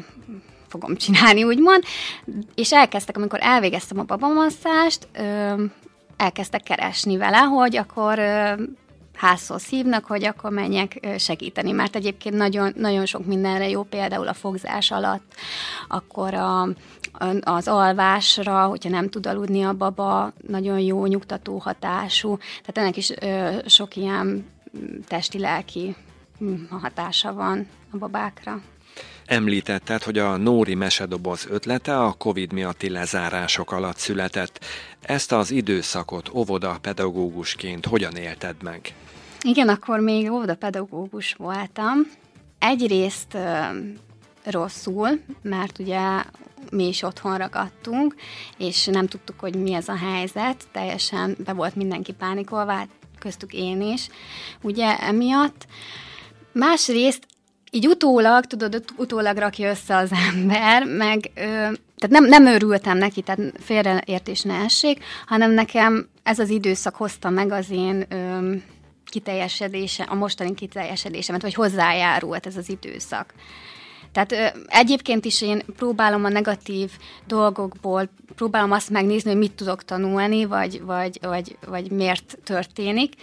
fogom 0.68 0.96
csinálni, 0.96 1.44
úgymond, 1.44 1.82
és 2.54 2.72
elkezdtek, 2.72 3.16
amikor 3.16 3.38
elvégeztem 3.42 3.98
a 3.98 4.02
babamasszást, 4.02 5.08
ö, 5.12 5.64
elkezdtek 6.16 6.62
keresni 6.62 7.16
vele, 7.16 7.38
hogy 7.38 7.76
akkor 7.76 8.18
ö, 8.18 8.52
házhoz 9.16 9.66
hívnak, 9.66 10.04
hogy 10.04 10.24
akkor 10.24 10.50
menjek 10.50 11.06
segíteni, 11.18 11.72
mert 11.72 11.96
egyébként 11.96 12.36
nagyon, 12.36 12.72
nagyon 12.76 13.06
sok 13.06 13.26
mindenre 13.26 13.68
jó, 13.68 13.82
például 13.82 14.28
a 14.28 14.34
fogzás 14.34 14.90
alatt, 14.90 15.34
akkor 15.88 16.34
a, 16.34 16.68
az 17.40 17.68
alvásra, 17.68 18.66
hogyha 18.66 18.90
nem 18.90 19.08
tud 19.08 19.26
aludni 19.26 19.62
a 19.62 19.72
baba, 19.72 20.32
nagyon 20.46 20.78
jó, 20.78 21.06
nyugtató 21.06 21.58
hatású, 21.58 22.36
tehát 22.36 22.78
ennek 22.78 22.96
is 22.96 23.10
ö, 23.20 23.56
sok 23.66 23.96
ilyen 23.96 24.46
testi-lelki 25.06 25.96
hatása 26.70 27.32
van 27.32 27.66
a 27.90 27.96
babákra. 27.96 28.60
Említetted, 29.26 30.02
hogy 30.02 30.18
a 30.18 30.36
Nóri 30.36 30.74
mesedoboz 30.74 31.46
ötlete 31.50 32.00
a 32.00 32.12
Covid 32.12 32.52
miatti 32.52 32.88
lezárások 32.88 33.72
alatt 33.72 33.96
született. 33.96 34.64
Ezt 35.00 35.32
az 35.32 35.50
időszakot 35.50 36.30
óvoda 36.34 36.78
pedagógusként 36.80 37.86
hogyan 37.86 38.16
élted 38.16 38.62
meg? 38.62 38.94
Igen, 39.42 39.68
akkor 39.68 40.00
még 40.00 40.30
pedagógus 40.58 41.32
voltam. 41.32 41.94
Egyrészt 42.58 43.34
ö, 43.34 43.64
rosszul, 44.44 45.08
mert 45.42 45.78
ugye 45.78 46.00
mi 46.70 46.86
is 46.88 47.02
otthon 47.02 47.36
ragadtunk, 47.36 48.14
és 48.58 48.84
nem 48.84 49.06
tudtuk, 49.06 49.40
hogy 49.40 49.54
mi 49.54 49.74
ez 49.74 49.88
a 49.88 49.96
helyzet, 49.96 50.64
teljesen 50.72 51.36
be 51.44 51.52
volt 51.52 51.74
mindenki 51.74 52.12
pánikolva, 52.12 52.72
hát 52.72 52.88
köztük 53.18 53.52
én 53.52 53.80
is, 53.80 54.08
ugye 54.62 54.98
emiatt. 54.98 55.66
Másrészt 56.52 57.26
így 57.70 57.86
utólag, 57.86 58.44
tudod, 58.44 58.84
utólag 58.96 59.36
rakja 59.36 59.70
össze 59.70 59.96
az 59.96 60.12
ember, 60.32 60.84
meg 60.84 61.30
ö, 61.34 61.40
tehát 61.96 62.08
nem, 62.08 62.24
nem 62.24 62.46
örültem 62.46 62.98
neki, 62.98 63.22
tehát 63.22 63.52
félreértés 63.60 64.42
ne 64.42 64.54
essék, 64.54 65.04
hanem 65.26 65.50
nekem 65.50 66.08
ez 66.22 66.38
az 66.38 66.50
időszak 66.50 66.94
hozta 66.94 67.30
meg 67.30 67.52
az 67.52 67.70
én 67.70 68.04
ö, 68.08 68.52
kiteljesedése, 69.04 70.02
a 70.02 70.14
mostani 70.14 70.54
kiteljesedésemet, 70.54 71.42
vagy 71.42 71.54
hozzájárult 71.54 72.46
ez 72.46 72.56
az 72.56 72.68
időszak. 72.68 73.34
Tehát 74.12 74.32
ö, 74.32 74.46
egyébként 74.66 75.24
is 75.24 75.42
én 75.42 75.62
próbálom 75.76 76.24
a 76.24 76.28
negatív 76.28 76.90
dolgokból, 77.26 78.08
próbálom 78.34 78.72
azt 78.72 78.90
megnézni, 78.90 79.30
hogy 79.30 79.38
mit 79.38 79.52
tudok 79.52 79.84
tanulni, 79.84 80.44
vagy, 80.44 80.82
vagy, 80.82 81.18
vagy, 81.22 81.56
vagy 81.66 81.90
miért 81.90 82.38
történik, 82.44 83.14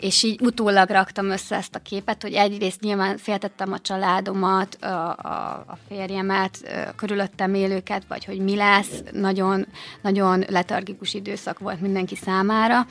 és 0.00 0.22
így 0.22 0.40
utólag 0.42 0.88
raktam 0.88 1.30
össze 1.30 1.56
ezt 1.56 1.74
a 1.74 1.78
képet, 1.78 2.22
hogy 2.22 2.32
egyrészt 2.32 2.80
nyilván 2.80 3.16
féltettem 3.16 3.72
a 3.72 3.78
családomat, 3.78 4.74
a, 4.74 4.86
a, 4.86 5.64
a 5.66 5.78
férjemet, 5.88 6.58
a 6.88 6.94
körülöttem 6.94 7.54
élőket, 7.54 8.02
vagy 8.08 8.24
hogy 8.24 8.38
mi 8.38 8.56
lesz, 8.56 9.02
nagyon, 9.12 9.66
nagyon 10.02 10.44
letargikus 10.48 11.14
időszak 11.14 11.58
volt 11.58 11.80
mindenki 11.80 12.16
számára, 12.16 12.86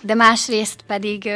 de 0.00 0.14
másrészt 0.14 0.82
pedig 0.86 1.26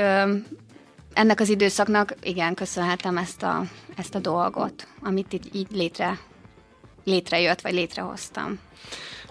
ennek 1.12 1.40
az 1.40 1.49
időszaknak 1.49 2.14
igen, 2.23 2.54
köszönhetem 2.54 3.16
ezt 3.16 3.42
a, 3.42 3.62
ezt 3.97 4.14
a 4.14 4.19
dolgot, 4.19 4.87
amit 5.02 5.33
így, 5.33 5.49
így 5.52 5.71
létre, 5.71 6.19
létrejött, 7.04 7.61
vagy 7.61 7.73
létrehoztam. 7.73 8.59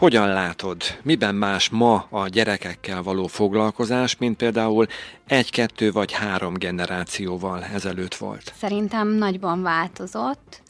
Hogyan 0.01 0.27
látod, 0.27 0.81
miben 1.03 1.36
más 1.36 1.70
ma 1.70 2.05
a 2.10 2.27
gyerekekkel 2.27 3.03
való 3.03 3.27
foglalkozás, 3.27 4.17
mint 4.17 4.38
például 4.38 4.88
egy, 5.27 5.51
kettő 5.51 5.91
vagy 5.91 6.12
három 6.12 6.53
generációval 6.53 7.63
ezelőtt 7.63 8.15
volt? 8.15 8.53
Szerintem 8.58 9.08
nagyban 9.08 9.62
változott. 9.62 10.62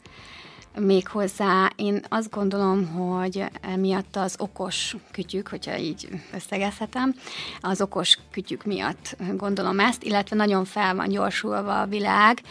Méghozzá 0.78 1.70
én 1.76 2.00
azt 2.08 2.30
gondolom, 2.30 2.86
hogy 2.86 3.44
emiatt 3.60 4.16
az 4.16 4.34
okos 4.38 4.96
kütyük, 5.10 5.48
hogyha 5.48 5.76
így 5.76 6.08
összegezhetem, 6.34 7.14
az 7.60 7.80
okos 7.80 8.18
kütyük 8.30 8.64
miatt 8.64 9.16
gondolom 9.36 9.80
ezt, 9.80 10.02
illetve 10.02 10.36
nagyon 10.36 10.64
fel 10.64 10.94
van 10.94 11.08
gyorsulva 11.08 11.80
a 11.80 11.86
világ, 11.86 12.42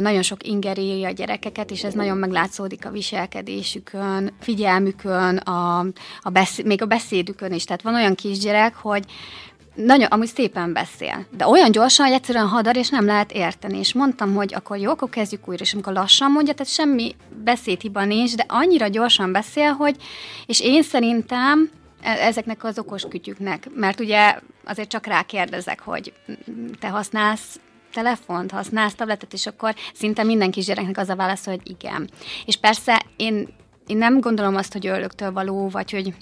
nagyon 0.00 0.22
sok 0.22 0.46
inger 0.46 0.78
éri 0.78 1.04
a 1.04 1.10
gyerekeket, 1.10 1.70
és 1.70 1.84
ez 1.84 1.94
nagyon 1.94 2.16
meglátszódik 2.16 2.86
a 2.86 2.90
viselkedésükön, 2.90 4.32
figyelmükön, 4.40 5.36
a, 5.36 5.78
a 6.20 6.30
beszéd, 6.30 6.66
még 6.66 6.82
a 6.82 6.86
beszédükön 6.86 7.52
is. 7.52 7.64
Tehát 7.64 7.82
van 7.82 7.94
olyan 7.94 8.14
kisgyerek, 8.14 8.74
hogy 8.74 9.04
nagyon, 9.84 10.06
amúgy 10.06 10.26
szépen 10.26 10.72
beszél, 10.72 11.26
de 11.30 11.46
olyan 11.46 11.70
gyorsan, 11.70 12.06
hogy 12.06 12.14
egyszerűen 12.14 12.46
hadar, 12.46 12.76
és 12.76 12.88
nem 12.88 13.04
lehet 13.06 13.32
érteni. 13.32 13.78
És 13.78 13.92
mondtam, 13.92 14.34
hogy 14.34 14.54
akkor 14.54 14.76
jó, 14.76 14.90
akkor 14.90 15.08
kezdjük 15.08 15.48
újra, 15.48 15.62
és 15.62 15.72
amikor 15.72 15.92
lassan 15.92 16.30
mondja, 16.30 16.52
tehát 16.52 16.72
semmi 16.72 17.14
beszédhiba 17.44 18.04
nincs, 18.04 18.34
de 18.34 18.44
annyira 18.48 18.88
gyorsan 18.88 19.32
beszél, 19.32 19.72
hogy, 19.72 19.96
és 20.46 20.60
én 20.60 20.82
szerintem 20.82 21.70
e, 22.02 22.10
ezeknek 22.10 22.64
az 22.64 22.78
okos 22.78 23.02
kütyüknek, 23.08 23.68
mert 23.74 24.00
ugye 24.00 24.38
azért 24.64 24.88
csak 24.88 25.06
rákérdezek, 25.06 25.80
hogy 25.80 26.12
te 26.80 26.88
használsz 26.88 27.60
telefont, 27.92 28.50
használsz 28.50 28.94
tabletet, 28.94 29.32
és 29.32 29.46
akkor 29.46 29.74
szinte 29.94 30.22
minden 30.22 30.50
kisgyereknek 30.50 30.98
az 30.98 31.08
a 31.08 31.16
válasz, 31.16 31.44
hogy 31.44 31.60
igen. 31.64 32.10
És 32.46 32.56
persze 32.56 33.02
én, 33.16 33.48
én 33.86 33.96
nem 33.96 34.20
gondolom 34.20 34.56
azt, 34.56 34.72
hogy 34.72 34.86
ördögtől 34.86 35.32
való, 35.32 35.68
vagy 35.68 35.90
hogy 35.90 36.14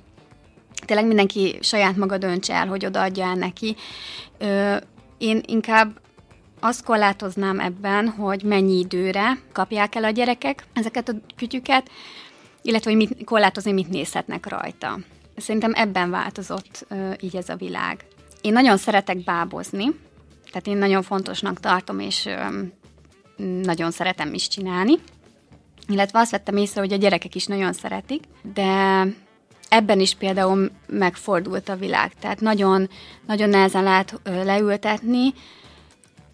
tényleg 0.85 1.07
mindenki 1.07 1.59
saját 1.61 1.97
maga 1.97 2.19
döntse 2.19 2.55
el, 2.55 2.67
hogy 2.67 2.87
odaadja 2.87 3.25
el 3.25 3.35
neki. 3.35 3.77
Ö, 4.39 4.77
én 5.19 5.43
inkább 5.47 6.01
azt 6.61 6.85
korlátoznám 6.85 7.61
ebben, 7.61 8.09
hogy 8.09 8.43
mennyi 8.43 8.79
időre 8.79 9.39
kapják 9.53 9.95
el 9.95 10.05
a 10.05 10.11
gyerekek 10.11 10.65
ezeket 10.73 11.09
a 11.09 11.15
kütyüket, 11.37 11.91
illetve 12.63 12.91
hogy 12.91 12.99
mit, 12.99 13.25
korlátozni, 13.25 13.73
mit 13.73 13.89
nézhetnek 13.89 14.49
rajta. 14.49 14.99
Szerintem 15.37 15.73
ebben 15.75 16.11
változott 16.11 16.87
ö, 16.89 17.13
így 17.21 17.37
ez 17.37 17.49
a 17.49 17.57
világ. 17.57 18.05
Én 18.41 18.53
nagyon 18.53 18.77
szeretek 18.77 19.25
bábozni, 19.25 19.87
tehát 20.47 20.67
én 20.67 20.77
nagyon 20.77 21.03
fontosnak 21.03 21.61
tartom, 21.61 22.01
és 22.01 22.27
ö, 22.27 22.65
nagyon 23.63 23.91
szeretem 23.91 24.35
is 24.35 24.49
csinálni. 24.49 24.93
Illetve 25.89 26.19
azt 26.19 26.31
vettem 26.31 26.57
észre, 26.57 26.81
hogy 26.81 26.93
a 26.93 26.97
gyerekek 26.97 27.35
is 27.35 27.47
nagyon 27.47 27.73
szeretik, 27.73 28.23
de 28.55 29.03
ebben 29.69 30.01
is 30.01 30.15
például 30.15 30.71
megfordult 30.87 31.69
a 31.69 31.77
világ. 31.77 32.13
Tehát 32.21 32.41
nagyon, 32.41 32.89
nagyon 33.27 33.49
nehezen 33.49 33.83
lehet 33.83 34.21
leültetni, 34.25 35.33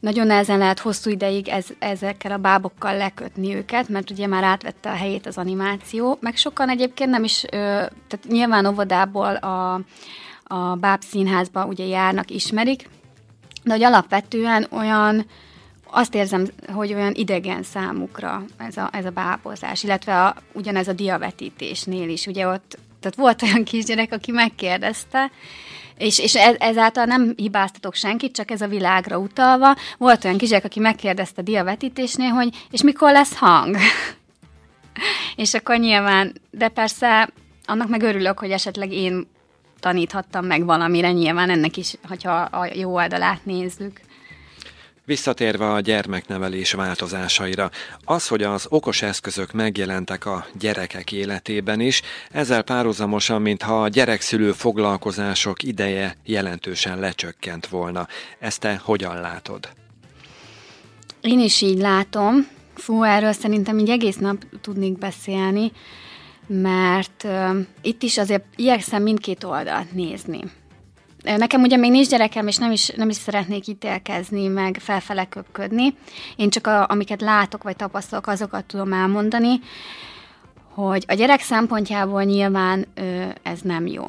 nagyon 0.05 0.27
nehezen 0.27 0.59
lehet 0.59 0.79
hosszú 0.79 1.11
ideig 1.11 1.49
ez, 1.49 1.67
ezekkel 1.79 2.33
a 2.33 2.37
bábokkal 2.37 2.97
lekötni 2.97 3.55
őket, 3.55 3.89
mert 3.89 4.11
ugye 4.11 4.27
már 4.27 4.45
átvette 4.45 4.91
a 4.91 4.95
helyét 4.95 5.27
az 5.27 5.39
animáció, 5.39 6.19
meg 6.21 6.37
sokan 6.37 6.69
egyébként 6.69 7.11
nem 7.11 7.25
is, 7.25 7.41
tehát 7.51 8.21
nyilván 8.29 8.67
óvodából 8.67 9.35
a, 9.35 9.81
a 10.45 10.75
bábszínházba 10.75 11.65
ugye 11.65 11.85
járnak, 11.85 12.31
ismerik, 12.31 12.89
de 13.63 13.73
hogy 13.73 13.83
alapvetően 13.83 14.67
olyan, 14.71 15.27
azt 15.91 16.15
érzem, 16.15 16.47
hogy 16.73 16.95
olyan 16.95 17.15
idegen 17.15 17.63
számukra 17.63 18.45
ez 18.57 18.77
a, 18.77 18.89
ez 18.93 19.05
a 19.05 19.11
bábozás, 19.11 19.83
illetve 19.83 20.25
a, 20.25 20.35
ugyanez 20.53 20.89
a 20.89 20.93
diavetítésnél 20.93 22.09
is. 22.09 22.27
Ugye 22.27 22.47
ott 22.47 22.79
tehát 23.05 23.19
volt 23.19 23.43
olyan 23.43 23.65
kisgyerek, 23.65 24.13
aki 24.13 24.31
megkérdezte, 24.31 25.31
és, 25.99 26.19
és 26.19 26.35
ez, 26.35 26.55
ezáltal 26.59 27.05
nem 27.05 27.33
hibáztatok 27.37 27.95
senkit, 27.95 28.35
csak 28.35 28.51
ez 28.51 28.61
a 28.61 28.67
világra 28.67 29.19
utalva. 29.19 29.77
Volt 29.99 30.25
olyan 30.25 30.39
kisgyerek, 30.39 30.65
aki 30.65 30.81
megkérdezte 30.81 31.43
diavetítésnél, 31.43 32.29
hogy 32.29 32.67
és 32.71 32.83
mikor 32.83 33.13
lesz 33.13 33.37
hang? 33.37 33.77
és 35.37 35.55
akkor 35.55 35.79
nyilván, 35.79 36.33
de 36.51 36.69
persze 36.69 37.31
annak 37.65 37.89
meg 37.89 38.03
örülök, 38.03 38.39
hogy 38.39 38.51
esetleg 38.51 38.93
én 38.93 39.27
taníthattam 39.81 40.47
meg 40.47 40.65
valamire, 40.65 41.13
nyilván 41.13 41.51
ennek 41.51 41.77
is, 41.77 41.95
hogyha 42.09 42.33
a 42.33 42.69
jó 42.75 42.95
oldalát 42.95 43.45
nézzük. 43.45 44.01
Visszatérve 45.07 45.73
a 45.73 45.81
gyermeknevelés 45.81 46.73
változásaira, 46.73 47.71
az, 48.05 48.29
hogy 48.29 48.43
az 48.43 48.67
okos 48.69 49.03
eszközök 49.03 49.53
megjelentek 49.53 50.27
a 50.27 50.47
gyerekek 50.59 51.13
életében 51.13 51.81
is, 51.81 52.03
ezzel 52.31 52.63
párhuzamosan, 52.63 53.43
mintha 53.43 53.83
a 53.83 53.89
gyerekszülő 53.89 54.53
foglalkozások 54.53 55.63
ideje 55.63 56.17
jelentősen 56.25 56.99
lecsökkent 56.99 57.67
volna. 57.67 58.09
Ezt 58.39 58.61
te 58.61 58.81
hogyan 58.85 59.21
látod? 59.21 59.69
Én 61.21 61.41
is 61.41 61.61
így 61.61 61.79
látom. 61.79 62.49
Fú, 62.75 63.03
erről 63.03 63.33
szerintem 63.33 63.79
így 63.79 63.91
egész 63.91 64.17
nap 64.17 64.45
tudnék 64.61 64.99
beszélni, 64.99 65.73
mert 66.47 67.25
uh, 67.25 67.57
itt 67.83 68.03
is 68.03 68.19
azért 68.19 68.45
igyekszem 68.57 69.03
mindkét 69.03 69.45
oldalt 69.45 69.93
nézni. 69.93 70.41
Nekem 71.25 71.63
ugye 71.63 71.77
még 71.77 71.91
nincs 71.91 72.09
gyerekem, 72.09 72.47
és 72.47 72.57
nem 72.57 72.73
is, 72.73 72.89
nem 72.89 73.09
is 73.09 73.17
szeretnék 73.17 73.67
ítélkezni, 73.67 74.47
meg 74.47 74.77
felfele 74.81 75.25
köpködni. 75.25 75.97
Én 76.37 76.51
csak 76.51 76.67
a, 76.67 76.87
amiket 76.89 77.21
látok, 77.21 77.63
vagy 77.63 77.77
tapasztalok, 77.77 78.27
azokat 78.27 78.65
tudom 78.65 78.93
elmondani, 78.93 79.61
hogy 80.75 81.05
a 81.09 81.15
gyerek 81.15 81.41
szempontjából 81.41 82.23
nyilván 82.23 82.87
ö, 82.95 83.25
ez 83.43 83.61
nem 83.61 83.87
jó. 83.87 84.09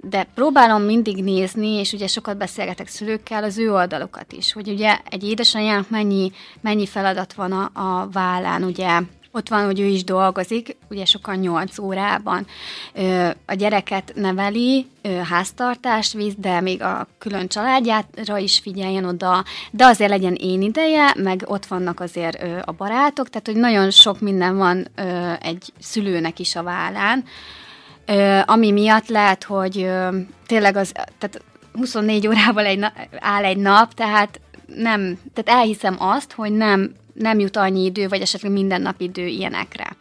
De 0.00 0.26
próbálom 0.34 0.82
mindig 0.82 1.24
nézni, 1.24 1.68
és 1.68 1.92
ugye 1.92 2.06
sokat 2.06 2.36
beszélgetek 2.36 2.88
szülőkkel, 2.88 3.44
az 3.44 3.58
ő 3.58 3.72
oldalukat 3.72 4.32
is, 4.32 4.52
hogy 4.52 4.68
ugye 4.68 4.98
egy 5.10 5.24
édesanyjának 5.24 5.90
mennyi, 5.90 6.32
mennyi 6.60 6.86
feladat 6.86 7.32
van 7.32 7.52
a, 7.52 7.70
a 7.74 8.08
vállán, 8.12 8.62
ugye 8.62 9.00
ott 9.36 9.48
van, 9.48 9.64
hogy 9.64 9.80
ő 9.80 9.84
is 9.84 10.04
dolgozik, 10.04 10.76
ugye 10.90 11.04
sokan 11.04 11.36
8 11.36 11.78
órában. 11.78 12.46
A 13.46 13.54
gyereket 13.54 14.12
neveli, 14.14 14.86
háztartást 15.28 16.12
visz, 16.12 16.34
de 16.36 16.60
még 16.60 16.82
a 16.82 17.06
külön 17.18 17.48
családjára 17.48 18.38
is 18.38 18.58
figyeljen 18.58 19.04
oda, 19.04 19.44
de 19.70 19.84
azért 19.84 20.10
legyen 20.10 20.34
én 20.34 20.62
ideje, 20.62 21.14
meg 21.16 21.42
ott 21.46 21.66
vannak 21.66 22.00
azért 22.00 22.42
a 22.64 22.72
barátok, 22.72 23.28
tehát 23.28 23.46
hogy 23.46 23.56
nagyon 23.56 23.90
sok 23.90 24.20
minden 24.20 24.56
van 24.56 24.88
egy 25.40 25.72
szülőnek 25.78 26.38
is 26.38 26.56
a 26.56 26.62
vállán, 26.62 27.24
ami 28.44 28.70
miatt 28.70 29.08
lehet, 29.08 29.44
hogy 29.44 29.90
tényleg 30.46 30.76
az, 30.76 30.92
tehát 30.92 31.42
24 31.72 32.26
órával 32.26 32.64
egy 32.64 32.78
na, 32.78 32.92
áll 33.18 33.44
egy 33.44 33.56
nap, 33.56 33.94
tehát 33.94 34.40
nem, 34.76 35.18
tehát 35.34 35.60
elhiszem 35.60 35.96
azt, 35.98 36.32
hogy 36.32 36.52
nem 36.52 36.94
nem 37.18 37.38
jut 37.38 37.56
annyi 37.56 37.84
idő, 37.84 38.08
vagy 38.08 38.20
esetleg 38.20 38.52
mindennapi 38.52 39.04
idő 39.04 39.26
ilyenekre. 39.26 39.96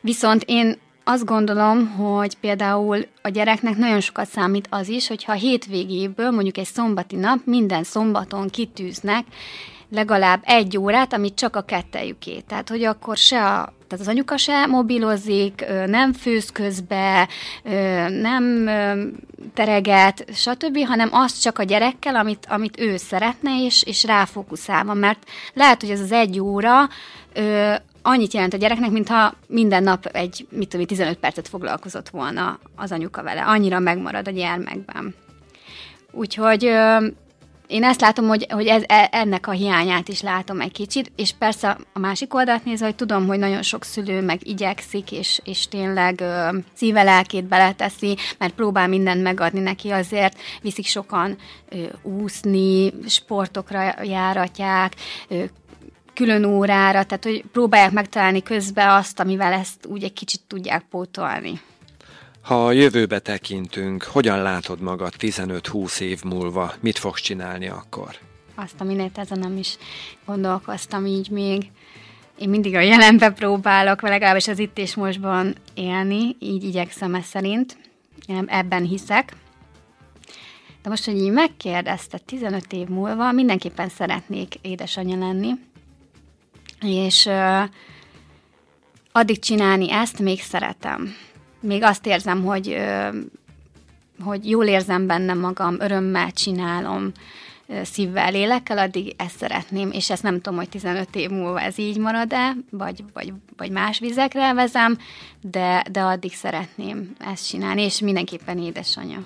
Viszont 0.00 0.44
én 0.46 0.78
azt 1.04 1.24
gondolom, 1.24 1.88
hogy 1.88 2.34
például 2.34 3.06
a 3.22 3.28
gyereknek 3.28 3.76
nagyon 3.76 4.00
sokat 4.00 4.28
számít 4.28 4.66
az 4.70 4.88
is, 4.88 5.08
hogyha 5.08 5.32
a 5.32 5.36
hétvégéből, 5.36 6.30
mondjuk 6.30 6.56
egy 6.56 6.64
szombati 6.64 7.16
nap, 7.16 7.38
minden 7.44 7.84
szombaton 7.84 8.48
kitűznek 8.48 9.24
legalább 9.92 10.40
egy 10.44 10.78
órát, 10.78 11.12
amit 11.12 11.34
csak 11.34 11.56
a 11.56 11.62
kettejüké. 11.62 12.40
Tehát, 12.40 12.68
hogy 12.68 12.84
akkor 12.84 13.16
se 13.16 13.46
a 13.46 13.72
tehát 13.88 14.06
az 14.06 14.12
anyuka 14.12 14.36
se 14.36 14.66
mobilozik, 14.66 15.64
nem 15.86 16.12
főz 16.12 16.50
közbe, 16.52 17.28
nem 18.08 18.70
tereget, 19.54 20.24
stb., 20.34 20.78
hanem 20.86 21.08
az 21.12 21.38
csak 21.38 21.58
a 21.58 21.62
gyerekkel, 21.62 22.16
amit, 22.16 22.46
amit 22.48 22.80
ő 22.80 22.96
szeretne, 22.96 23.64
és, 23.64 23.82
és 23.82 24.04
ráfókuszálva, 24.04 24.94
mert 24.94 25.24
lehet, 25.54 25.80
hogy 25.80 25.90
ez 25.90 26.00
az 26.00 26.12
egy 26.12 26.40
óra 26.40 26.88
annyit 28.02 28.32
jelent 28.32 28.54
a 28.54 28.56
gyereknek, 28.56 28.90
mintha 28.90 29.34
minden 29.46 29.82
nap 29.82 30.06
egy, 30.06 30.46
mit 30.50 30.68
tudom, 30.68 30.86
15 30.86 31.18
percet 31.18 31.48
foglalkozott 31.48 32.08
volna 32.08 32.58
az 32.76 32.92
anyuka 32.92 33.22
vele. 33.22 33.42
Annyira 33.42 33.78
megmarad 33.78 34.28
a 34.28 34.30
gyermekben. 34.30 35.14
Úgyhogy 36.12 36.70
én 37.72 37.84
ezt 37.84 38.00
látom, 38.00 38.26
hogy, 38.26 38.46
hogy 38.50 38.66
ez, 38.66 38.82
e, 38.86 39.08
ennek 39.12 39.46
a 39.46 39.50
hiányát 39.50 40.08
is 40.08 40.20
látom 40.20 40.60
egy 40.60 40.72
kicsit, 40.72 41.12
és 41.16 41.32
persze 41.38 41.78
a 41.92 41.98
másik 41.98 42.34
oldalt 42.34 42.64
nézve, 42.64 42.84
hogy 42.84 42.94
tudom, 42.94 43.26
hogy 43.26 43.38
nagyon 43.38 43.62
sok 43.62 43.84
szülő 43.84 44.20
meg 44.20 44.46
igyekszik, 44.46 45.12
és, 45.12 45.40
és 45.44 45.68
tényleg 45.68 46.20
ö, 46.20 46.58
szíve 46.74 47.02
lelkét 47.02 47.44
beleteszi, 47.44 48.16
mert 48.38 48.54
próbál 48.54 48.88
mindent 48.88 49.22
megadni 49.22 49.60
neki, 49.60 49.90
azért 49.90 50.40
viszik 50.62 50.86
sokan 50.86 51.36
ö, 51.68 51.76
úszni, 52.02 52.92
sportokra 53.06 53.94
járatják, 54.02 54.92
ö, 55.28 55.44
külön 56.14 56.44
órára, 56.44 57.04
tehát 57.04 57.24
hogy 57.24 57.44
próbálják 57.52 57.92
megtalálni 57.92 58.42
közben 58.42 58.88
azt, 58.88 59.20
amivel 59.20 59.52
ezt 59.52 59.86
úgy 59.86 60.02
egy 60.02 60.12
kicsit 60.12 60.40
tudják 60.46 60.84
pótolni. 60.90 61.60
Ha 62.42 62.66
a 62.66 62.72
jövőbe 62.72 63.18
tekintünk, 63.18 64.02
hogyan 64.02 64.42
látod 64.42 64.80
magad 64.80 65.12
15-20 65.18 66.00
év 66.00 66.22
múlva? 66.22 66.72
Mit 66.80 66.98
fogsz 66.98 67.20
csinálni 67.20 67.68
akkor? 67.68 68.16
Azt, 68.54 68.80
aminét 68.80 69.18
ezen 69.18 69.38
nem 69.38 69.56
is 69.56 69.76
gondolkoztam 70.26 71.06
így 71.06 71.30
még. 71.30 71.70
Én 72.38 72.48
mindig 72.48 72.74
a 72.74 72.80
jelenbe 72.80 73.30
próbálok, 73.30 74.00
vagy 74.00 74.10
legalábbis 74.10 74.48
az 74.48 74.58
itt 74.58 74.78
és 74.78 74.94
mostban 74.94 75.54
élni, 75.74 76.36
így 76.38 76.64
igyekszem 76.64 77.14
ezt 77.14 77.28
szerint. 77.28 77.76
Én 78.26 78.44
ebben 78.46 78.84
hiszek. 78.84 79.32
De 80.82 80.88
most, 80.88 81.04
hogy 81.04 81.16
így 81.16 81.32
megkérdezte 81.32 82.18
15 82.18 82.72
év 82.72 82.86
múlva, 82.86 83.32
mindenképpen 83.32 83.88
szeretnék 83.88 84.54
édesanyja 84.62 85.18
lenni. 85.18 85.50
És 86.80 87.26
uh, 87.26 87.62
addig 89.12 89.38
csinálni 89.38 89.92
ezt 89.92 90.18
még 90.18 90.40
szeretem 90.40 91.14
még 91.62 91.82
azt 91.82 92.06
érzem, 92.06 92.44
hogy, 92.44 92.76
hogy 94.24 94.50
jól 94.50 94.66
érzem 94.66 95.06
bennem 95.06 95.38
magam, 95.38 95.76
örömmel 95.80 96.30
csinálom, 96.30 97.12
szívvel, 97.82 98.30
lélekkel, 98.30 98.78
addig 98.78 99.14
ezt 99.16 99.36
szeretném, 99.36 99.90
és 99.90 100.10
ezt 100.10 100.22
nem 100.22 100.34
tudom, 100.34 100.58
hogy 100.58 100.68
15 100.68 101.16
év 101.16 101.30
múlva 101.30 101.60
ez 101.60 101.78
így 101.78 101.98
marad-e, 101.98 102.52
vagy, 102.70 103.04
vagy, 103.12 103.32
vagy 103.56 103.70
más 103.70 103.98
vizekre 103.98 104.52
vezem, 104.52 104.98
de, 105.40 105.84
de 105.90 106.00
addig 106.00 106.32
szeretném 106.32 107.12
ezt 107.18 107.48
csinálni, 107.48 107.82
és 107.82 108.00
mindenképpen 108.00 108.58
édesanyja 108.58 109.24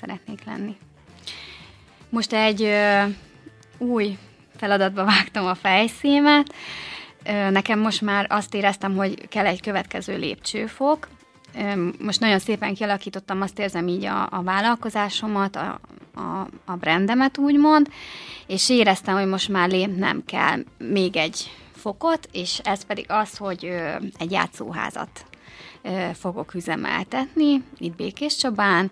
szeretnék 0.00 0.44
lenni. 0.44 0.76
Most 2.10 2.32
egy 2.32 2.62
ö, 2.62 3.02
új 3.78 4.18
feladatba 4.56 5.04
vágtam 5.04 5.46
a 5.46 5.54
fejszémet, 5.54 6.54
ö, 7.24 7.50
nekem 7.50 7.78
most 7.78 8.00
már 8.00 8.26
azt 8.28 8.54
éreztem, 8.54 8.96
hogy 8.96 9.28
kell 9.28 9.46
egy 9.46 9.60
következő 9.60 10.18
lépcsőfok, 10.18 11.08
most 11.98 12.20
nagyon 12.20 12.38
szépen 12.38 12.74
kialakítottam, 12.74 13.42
azt 13.42 13.58
érzem 13.58 13.88
így 13.88 14.04
a, 14.04 14.28
a 14.30 14.42
vállalkozásomat, 14.42 15.56
a, 15.56 15.80
a, 16.14 16.48
a 16.64 16.76
brandemet 16.76 17.38
úgymond, 17.38 17.88
és 18.46 18.68
éreztem, 18.70 19.16
hogy 19.16 19.26
most 19.26 19.48
már 19.48 19.68
lépnem 19.68 20.22
kell 20.26 20.58
még 20.78 21.16
egy 21.16 21.50
fokot, 21.74 22.28
és 22.32 22.58
ez 22.64 22.84
pedig 22.84 23.04
az, 23.08 23.36
hogy 23.36 23.72
egy 24.18 24.30
játszóházat 24.30 25.24
fogok 26.14 26.54
üzemeltetni 26.54 27.62
itt 27.78 27.96
Békés 27.96 28.36
Csabán, 28.36 28.90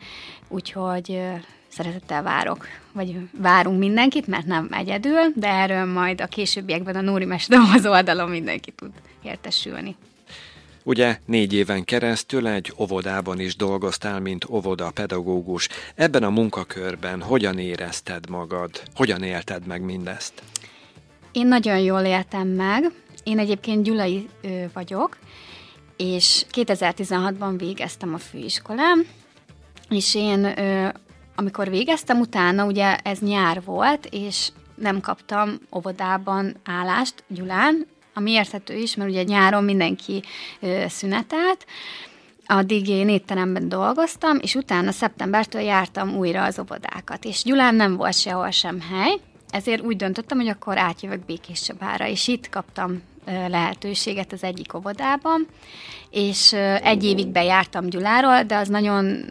úgyhogy 0.49 1.21
szeretettel 1.69 2.23
várok, 2.23 2.67
vagy 2.93 3.17
várunk 3.33 3.79
mindenkit, 3.79 4.27
mert 4.27 4.47
nem 4.47 4.69
egyedül, 4.71 5.33
de 5.35 5.49
erről 5.49 5.85
majd 5.85 6.21
a 6.21 6.27
későbbiekben 6.27 6.97
a 6.97 7.01
Nóri 7.01 7.25
Mesdomoz 7.25 7.87
oldalon 7.97 8.29
mindenki 8.29 8.71
tud 8.71 8.93
értesülni. 9.23 9.97
Ugye 10.89 11.19
négy 11.25 11.53
éven 11.53 11.85
keresztül 11.85 12.47
egy 12.47 12.73
óvodában 12.79 13.41
is 13.41 13.57
dolgoztál, 13.57 14.21
mint 14.21 14.49
óvoda 14.49 14.91
pedagógus. 14.91 15.69
Ebben 15.95 16.23
a 16.23 16.31
munkakörben 16.31 17.23
hogyan 17.23 17.59
érezted 17.59 18.29
magad? 18.31 18.83
Hogyan 18.95 19.23
élted 19.23 19.67
meg 19.67 19.83
mindezt? 19.83 20.43
Én 21.33 21.47
nagyon 21.47 21.79
jól 21.79 22.01
éltem 22.01 22.49
meg. 22.49 22.93
Én 23.25 23.39
egyébként 23.39 23.83
gyulai 23.83 24.29
vagyok, 24.73 25.19
és 25.97 26.45
2016-ban 26.53 27.55
végeztem 27.57 28.15
a 28.15 28.19
főiskolán, 28.19 29.07
és 29.89 30.15
én, 30.15 30.45
amikor 31.35 31.71
végeztem, 31.71 32.21
utána 32.21 32.65
ugye 32.65 32.97
ez 32.97 33.19
nyár 33.19 33.63
volt, 33.65 34.09
és 34.11 34.49
nem 34.75 35.01
kaptam 35.01 35.59
óvodában 35.77 36.57
állást 36.65 37.25
Gyulán, 37.29 37.87
ami 38.17 38.31
érthető 38.31 38.75
is, 38.75 38.95
mert 38.95 39.11
ugye 39.11 39.23
nyáron 39.23 39.65
mindenki 39.65 40.23
szünetelt, 40.87 41.67
addig 42.47 42.89
én 42.89 43.09
étteremben 43.09 43.69
dolgoztam, 43.69 44.39
és 44.41 44.55
utána 44.55 44.91
szeptembertől 44.91 45.63
jártam 45.63 46.17
újra 46.17 46.45
az 46.45 46.59
óvodákat, 46.59 47.25
és 47.25 47.43
Gyulán 47.43 47.75
nem 47.75 47.97
volt 47.97 48.19
sehol 48.19 48.51
sem 48.51 48.81
hely, 48.81 49.21
ezért 49.51 49.83
úgy 49.83 49.97
döntöttem, 49.97 50.39
hogy 50.39 50.49
akkor 50.49 50.79
átjövök 50.79 51.25
Békés 51.25 51.63
Csabára, 51.63 52.07
és 52.09 52.29
itt 52.29 52.49
kaptam 52.49 53.03
lehetőséget 53.49 54.33
az 54.33 54.43
egyik 54.43 54.75
óvodában, 54.75 55.47
és 56.11 56.53
egy 56.83 57.05
évig 57.05 57.27
bejártam 57.27 57.89
Gyuláról, 57.89 58.43
de 58.43 58.57
az 58.57 58.69
nagyon, 58.69 59.25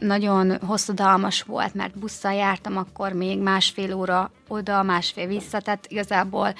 nagyon 0.00 0.58
hosszadalmas 0.66 1.42
volt, 1.42 1.74
mert 1.74 1.98
busszal 1.98 2.32
jártam 2.32 2.76
akkor 2.76 3.12
még 3.12 3.38
másfél 3.38 3.94
óra 3.94 4.30
oda, 4.48 4.82
másfél 4.82 5.26
vissza, 5.26 5.60
tehát 5.60 5.86
igazából 5.88 6.54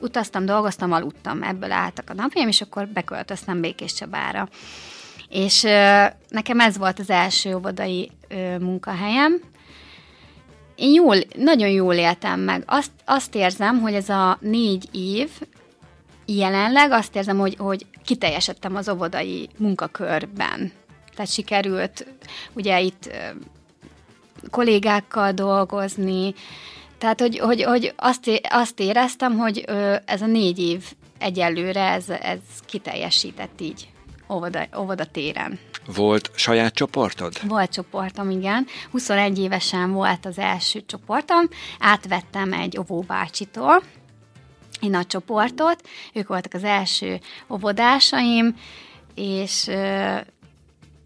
utaztam, 0.00 0.46
dolgoztam, 0.46 0.92
aludtam, 0.92 1.42
ebből 1.42 1.72
álltak 1.72 2.10
a 2.10 2.14
napjaim, 2.14 2.48
és 2.48 2.60
akkor 2.60 2.88
beköltöztem 2.88 3.60
Békés 3.60 3.92
Csabára. 3.92 4.48
És 5.28 5.62
nekem 6.28 6.60
ez 6.60 6.78
volt 6.78 6.98
az 6.98 7.10
első 7.10 7.54
óvodai 7.54 8.10
munkahelyem. 8.60 9.40
Én 10.74 10.92
jól, 10.92 11.16
nagyon 11.36 11.68
jól 11.68 11.94
éltem 11.94 12.40
meg. 12.40 12.62
Azt, 12.66 12.90
azt 13.04 13.34
érzem, 13.34 13.80
hogy 13.80 13.94
ez 13.94 14.08
a 14.08 14.38
négy 14.40 14.88
év, 14.92 15.30
jelenleg 16.26 16.90
azt 16.90 17.16
érzem, 17.16 17.38
hogy, 17.38 17.56
hogy 17.58 17.86
kiteljesedtem 18.04 18.76
az 18.76 18.88
óvodai 18.88 19.48
munkakörben. 19.58 20.72
Tehát 21.14 21.32
sikerült 21.32 22.06
ugye 22.52 22.80
itt 22.80 23.10
kollégákkal 24.50 25.32
dolgozni, 25.32 26.34
tehát, 26.98 27.20
hogy, 27.20 27.38
hogy, 27.38 27.62
hogy 27.62 27.92
azt, 27.96 28.30
azt 28.48 28.80
éreztem, 28.80 29.36
hogy 29.38 29.64
ez 30.04 30.22
a 30.22 30.26
négy 30.26 30.58
év 30.58 30.84
egyelőre 31.18 31.90
ez, 31.90 32.08
ez 32.08 32.38
kiteljesített 32.66 33.60
így 33.60 33.88
óvoda, 34.30 34.66
óvodatéren. 34.78 35.58
Volt 35.94 36.30
saját 36.34 36.74
csoportod? 36.74 37.48
Volt 37.48 37.72
csoportom, 37.72 38.30
igen. 38.30 38.66
21 38.90 39.38
évesen 39.38 39.92
volt 39.92 40.26
az 40.26 40.38
első 40.38 40.82
csoportom. 40.86 41.48
Átvettem 41.78 42.52
egy 42.52 42.78
óvóbácsitól 42.78 43.82
egy 44.80 44.90
nagy 44.90 45.06
csoportot. 45.06 45.88
Ők 46.12 46.28
voltak 46.28 46.54
az 46.54 46.64
első 46.64 47.20
óvodásaim, 47.50 48.56
és 49.14 49.68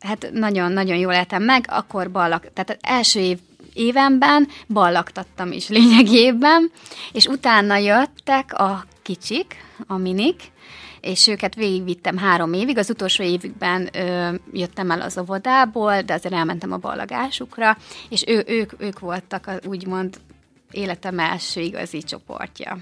hát 0.00 0.30
nagyon-nagyon 0.32 0.96
jól 0.96 1.12
éltem 1.12 1.42
meg, 1.42 1.64
akkor 1.68 2.10
ballak, 2.10 2.52
tehát 2.52 2.70
az 2.70 2.76
első 2.80 3.20
év 3.20 3.38
évenben 3.80 4.48
ballaktattam 4.68 5.52
is 5.52 5.68
lényegében, 5.68 6.70
és 7.12 7.26
utána 7.26 7.76
jöttek 7.76 8.58
a 8.58 8.84
kicsik, 9.02 9.56
a 9.86 9.96
minik, 9.96 10.40
és 11.00 11.26
őket 11.26 11.54
végigvittem 11.54 12.16
három 12.16 12.52
évig. 12.52 12.78
Az 12.78 12.90
utolsó 12.90 13.22
évükben 13.22 13.88
ö, 13.92 14.34
jöttem 14.52 14.90
el 14.90 15.00
az 15.00 15.18
óvodából, 15.18 16.02
de 16.02 16.14
azért 16.14 16.34
elmentem 16.34 16.72
a 16.72 16.76
ballagásukra, 16.76 17.76
és 18.08 18.24
ő, 18.26 18.44
ők, 18.46 18.72
ők 18.78 18.98
voltak 18.98 19.46
a, 19.46 19.52
úgymond 19.66 20.20
életem 20.70 21.18
első 21.18 21.60
igazi 21.60 22.02
csoportja. 22.02 22.78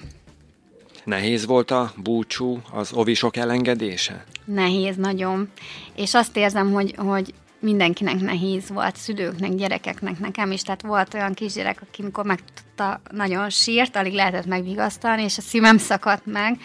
Nehéz 1.05 1.47
volt 1.47 1.71
a 1.71 1.93
búcsú, 1.97 2.61
az 2.73 2.93
ovisok 2.93 3.37
elengedése? 3.37 4.25
Nehéz, 4.45 4.97
nagyon. 4.97 5.51
És 5.95 6.15
azt 6.15 6.37
érzem, 6.37 6.73
hogy, 6.73 6.95
hogy 6.97 7.35
mindenkinek 7.61 8.21
nehéz 8.21 8.71
volt, 8.71 8.97
szülőknek, 8.97 9.55
gyerekeknek, 9.55 10.19
nekem 10.19 10.53
is. 10.53 10.63
Tehát 10.63 10.83
volt 10.83 11.15
olyan 11.15 11.35
kisgyerek, 11.35 11.83
aki 11.83 12.03
mikor 12.03 12.25
megtudta, 12.25 13.01
nagyon 13.11 13.51
sírt, 13.51 13.97
alig 13.97 14.13
lehetett 14.13 14.47
megvigasztalni, 14.47 15.23
és 15.23 15.39
a 15.39 15.41
szívem 15.41 15.79
szakadt 15.79 16.27
meg. 16.27 16.61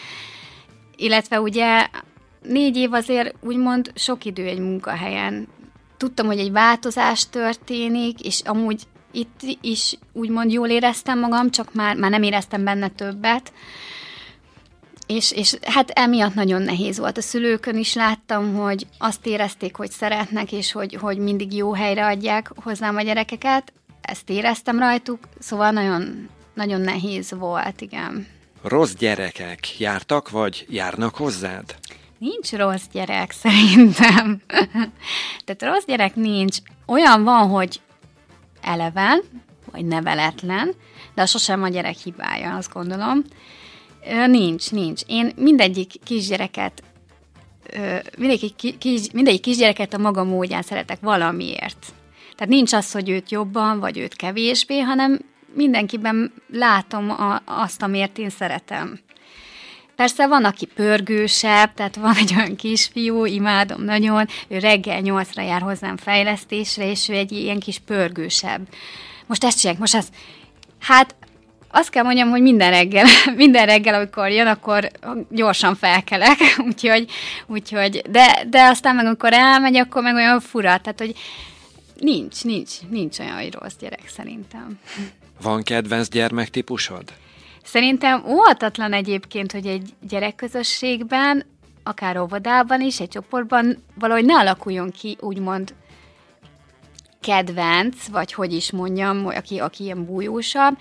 Illetve 0.95 1.41
ugye 1.41 1.87
négy 2.41 2.77
év 2.77 2.93
azért 2.93 3.35
úgymond 3.41 3.91
sok 3.95 4.25
idő 4.25 4.45
egy 4.45 4.59
munkahelyen. 4.59 5.47
Tudtam, 5.97 6.25
hogy 6.25 6.39
egy 6.39 6.51
változás 6.51 7.29
történik, 7.29 8.25
és 8.25 8.41
amúgy 8.45 8.81
itt 9.11 9.39
is 9.61 9.97
úgymond 10.13 10.51
jól 10.51 10.69
éreztem 10.69 11.19
magam, 11.19 11.49
csak 11.49 11.73
már, 11.73 11.95
már 11.95 12.09
nem 12.09 12.23
éreztem 12.23 12.63
benne 12.63 12.87
többet. 12.87 13.53
És, 15.07 15.31
és 15.31 15.57
hát 15.61 15.89
emiatt 15.89 16.33
nagyon 16.33 16.61
nehéz 16.61 16.97
volt. 16.97 17.17
A 17.17 17.21
szülőkön 17.21 17.77
is 17.77 17.93
láttam, 17.93 18.53
hogy 18.53 18.87
azt 18.97 19.25
érezték, 19.25 19.75
hogy 19.75 19.91
szeretnek, 19.91 20.51
és 20.51 20.71
hogy, 20.71 20.93
hogy 20.93 21.17
mindig 21.17 21.53
jó 21.53 21.73
helyre 21.73 22.05
adják 22.05 22.51
hozzám 22.55 22.95
a 22.95 23.01
gyerekeket. 23.01 23.73
Ezt 24.01 24.29
éreztem 24.29 24.79
rajtuk, 24.79 25.19
szóval 25.39 25.71
nagyon, 25.71 26.29
nagyon 26.53 26.81
nehéz 26.81 27.33
volt, 27.37 27.81
igen. 27.81 28.27
Rossz 28.61 28.93
gyerekek 28.93 29.79
jártak, 29.79 30.29
vagy 30.29 30.65
járnak 30.69 31.15
hozzád? 31.15 31.75
Nincs 32.17 32.51
rossz 32.51 32.85
gyerek, 32.91 33.31
szerintem. 33.43 34.41
Tehát 35.45 35.61
rossz 35.61 35.85
gyerek 35.85 36.15
nincs. 36.15 36.57
Olyan 36.85 37.23
van, 37.23 37.47
hogy 37.47 37.81
eleven, 38.61 39.21
vagy 39.71 39.85
neveletlen, 39.85 40.73
de 41.13 41.21
az 41.21 41.29
sosem 41.29 41.63
a 41.63 41.67
gyerek 41.67 41.95
hibája, 41.95 42.55
azt 42.55 42.73
gondolom. 42.73 43.23
Nincs, 44.25 44.71
nincs. 44.71 45.01
Én 45.07 45.31
mindegyik 45.35 45.91
kisgyereket 46.03 46.83
mindegyik, 48.17 48.77
kis, 48.77 49.11
mindegyik 49.13 49.41
kisgyereket 49.41 49.93
a 49.93 49.97
maga 49.97 50.23
módján 50.23 50.61
szeretek 50.61 50.99
valamiért. 51.01 51.93
Tehát 52.35 52.53
nincs 52.53 52.73
az, 52.73 52.91
hogy 52.91 53.09
őt 53.09 53.31
jobban, 53.31 53.79
vagy 53.79 53.97
őt 53.97 54.15
kevésbé, 54.15 54.79
hanem 54.79 55.19
mindenkiben 55.55 56.33
látom 56.51 57.09
a, 57.09 57.41
azt, 57.45 57.81
amiért 57.81 58.17
én 58.17 58.29
szeretem. 58.29 58.99
Persze 59.95 60.27
van, 60.27 60.45
aki 60.45 60.65
pörgősebb, 60.65 61.73
tehát 61.73 61.95
van 61.95 62.15
egy 62.15 62.33
olyan 62.35 62.55
kisfiú, 62.55 63.25
imádom 63.25 63.83
nagyon, 63.83 64.27
ő 64.47 64.57
reggel 64.57 64.99
nyolcra 64.99 65.41
jár 65.41 65.61
hozzám 65.61 65.97
fejlesztésre, 65.97 66.89
és 66.89 67.09
ő 67.09 67.13
egy 67.13 67.31
ilyen 67.31 67.59
kis 67.59 67.79
pörgősebb. 67.79 68.67
Most 69.27 69.43
ezt 69.43 69.59
csinálják, 69.59 69.81
most 69.81 69.95
ezt. 69.95 70.13
Hát 70.79 71.15
azt 71.75 71.89
kell 71.89 72.03
mondjam, 72.03 72.29
hogy 72.29 72.41
minden 72.41 72.69
reggel, 72.69 73.05
minden 73.35 73.65
reggel, 73.65 73.93
amikor 73.93 74.29
jön, 74.29 74.47
akkor 74.47 74.91
gyorsan 75.29 75.75
felkelek, 75.75 76.37
úgyhogy, 76.67 77.11
úgyhogy 77.45 78.01
de, 78.09 78.43
de 78.49 78.63
aztán 78.63 78.95
meg 78.95 79.05
amikor 79.05 79.33
elmegy, 79.33 79.75
akkor 79.75 80.03
meg 80.03 80.15
olyan 80.15 80.39
fura, 80.39 80.77
tehát 80.77 80.99
hogy 80.99 81.15
nincs, 81.99 82.43
nincs, 82.43 82.71
nincs 82.89 83.19
olyan, 83.19 83.35
hogy 83.35 83.53
rossz 83.53 83.75
gyerek 83.79 84.07
szerintem. 84.07 84.79
Van 85.41 85.63
kedvenc 85.63 86.07
gyermektípusod? 86.07 87.03
Szerintem 87.63 88.23
óhatatlan 88.27 88.93
egyébként, 88.93 89.51
hogy 89.51 89.65
egy 89.65 89.89
gyerekközösségben, 90.01 91.45
akár 91.83 92.17
óvodában 92.17 92.81
is, 92.81 92.99
egy 92.99 93.09
csoportban 93.09 93.83
valahogy 93.95 94.25
ne 94.25 94.35
alakuljon 94.35 94.91
ki, 94.91 95.17
úgymond 95.19 95.73
kedvenc, 97.21 98.07
vagy 98.07 98.33
hogy 98.33 98.53
is 98.53 98.71
mondjam, 98.71 99.25
aki, 99.25 99.59
aki 99.59 99.83
ilyen 99.83 100.05
bújósabb, 100.05 100.77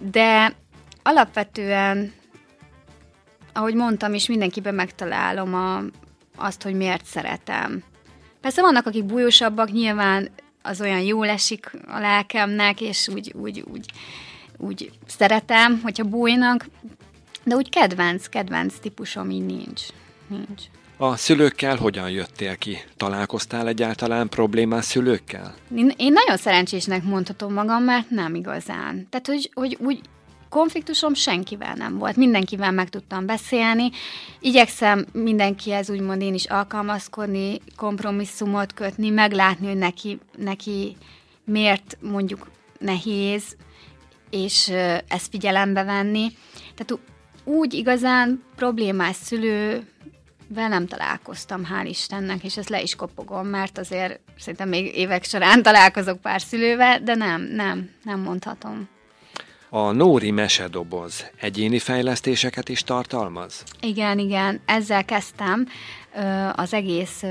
de 0.00 0.56
alapvetően, 1.02 2.12
ahogy 3.52 3.74
mondtam 3.74 4.14
is, 4.14 4.28
mindenkiben 4.28 4.74
megtalálom 4.74 5.54
a, 5.54 5.82
azt, 6.36 6.62
hogy 6.62 6.74
miért 6.74 7.04
szeretem. 7.04 7.82
Persze 8.40 8.60
vannak, 8.60 8.86
akik 8.86 9.04
bújósabbak, 9.04 9.70
nyilván 9.70 10.30
az 10.62 10.80
olyan 10.80 11.00
jól 11.00 11.28
esik 11.28 11.70
a 11.86 11.98
lelkemnek, 11.98 12.80
és 12.80 13.08
úgy, 13.08 13.32
úgy, 13.36 13.64
úgy, 13.70 13.90
úgy 14.56 14.92
szeretem, 15.06 15.80
hogyha 15.82 16.04
bújnak, 16.04 16.66
de 17.44 17.54
úgy 17.54 17.68
kedvenc, 17.68 18.26
kedvenc 18.26 18.78
típusom 18.78 19.30
így 19.30 19.46
nincs. 19.46 19.82
nincs. 20.26 20.62
A 21.00 21.16
szülőkkel 21.16 21.76
hogyan 21.76 22.10
jöttél 22.10 22.56
ki? 22.56 22.78
Találkoztál 22.96 23.68
egyáltalán 23.68 24.28
problémás 24.28 24.84
szülőkkel? 24.84 25.54
Én, 25.76 25.92
én 25.96 26.12
nagyon 26.12 26.36
szerencsésnek 26.36 27.02
mondhatom 27.02 27.52
magam, 27.52 27.82
mert 27.82 28.10
nem 28.10 28.34
igazán. 28.34 29.06
Tehát, 29.10 29.26
hogy, 29.26 29.50
hogy 29.54 29.76
úgy 29.80 30.00
konfliktusom 30.48 31.14
senkivel 31.14 31.74
nem 31.74 31.98
volt. 31.98 32.16
Mindenkivel 32.16 32.70
meg 32.70 32.88
tudtam 32.88 33.26
beszélni. 33.26 33.90
Igyekszem 34.40 35.06
mindenkihez 35.12 35.90
úgymond 35.90 36.22
én 36.22 36.34
is 36.34 36.44
alkalmazkodni, 36.44 37.60
kompromisszumot 37.76 38.74
kötni, 38.74 39.10
meglátni, 39.10 39.66
hogy 39.66 39.78
neki, 39.78 40.18
neki 40.36 40.96
miért 41.44 41.98
mondjuk 42.00 42.50
nehéz, 42.78 43.56
és 44.30 44.68
ezt 45.08 45.28
figyelembe 45.30 45.82
venni. 45.82 46.32
Tehát 46.74 47.02
úgy 47.44 47.74
igazán 47.74 48.42
problémás 48.56 49.16
szülő 49.16 49.86
nem 50.54 50.86
találkoztam, 50.86 51.66
hál' 51.70 51.86
Istennek, 51.88 52.44
és 52.44 52.56
ezt 52.56 52.68
le 52.68 52.80
is 52.80 52.94
kopogom, 52.94 53.46
mert 53.46 53.78
azért 53.78 54.20
szerintem 54.38 54.68
még 54.68 54.96
évek 54.96 55.24
során 55.24 55.62
találkozok 55.62 56.20
pár 56.20 56.40
szülővel, 56.40 57.00
de 57.00 57.14
nem, 57.14 57.42
nem, 57.42 57.90
nem 58.02 58.20
mondhatom. 58.20 58.88
A 59.70 59.92
Nóri 59.92 60.30
mesedoboz 60.30 61.30
egyéni 61.40 61.78
fejlesztéseket 61.78 62.68
is 62.68 62.82
tartalmaz? 62.82 63.64
Igen, 63.80 64.18
igen, 64.18 64.60
ezzel 64.64 65.04
kezdtem 65.04 65.68
az 66.52 66.72
egész 66.74 67.22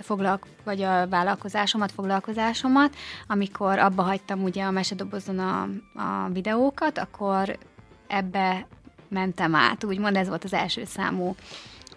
foglalk, 0.00 0.46
vagy 0.64 0.82
a 0.82 1.08
vállalkozásomat, 1.08 1.92
foglalkozásomat, 1.92 2.96
amikor 3.26 3.78
abba 3.78 4.02
hagytam 4.02 4.42
ugye 4.42 4.64
a 4.64 4.70
mesedobozon 4.70 5.38
a, 5.38 5.62
a 5.94 6.28
videókat, 6.32 6.98
akkor 6.98 7.58
ebbe 8.06 8.66
mentem 9.08 9.54
át, 9.54 9.84
úgymond 9.84 10.16
ez 10.16 10.28
volt 10.28 10.44
az 10.44 10.52
első 10.52 10.84
számú 10.84 11.34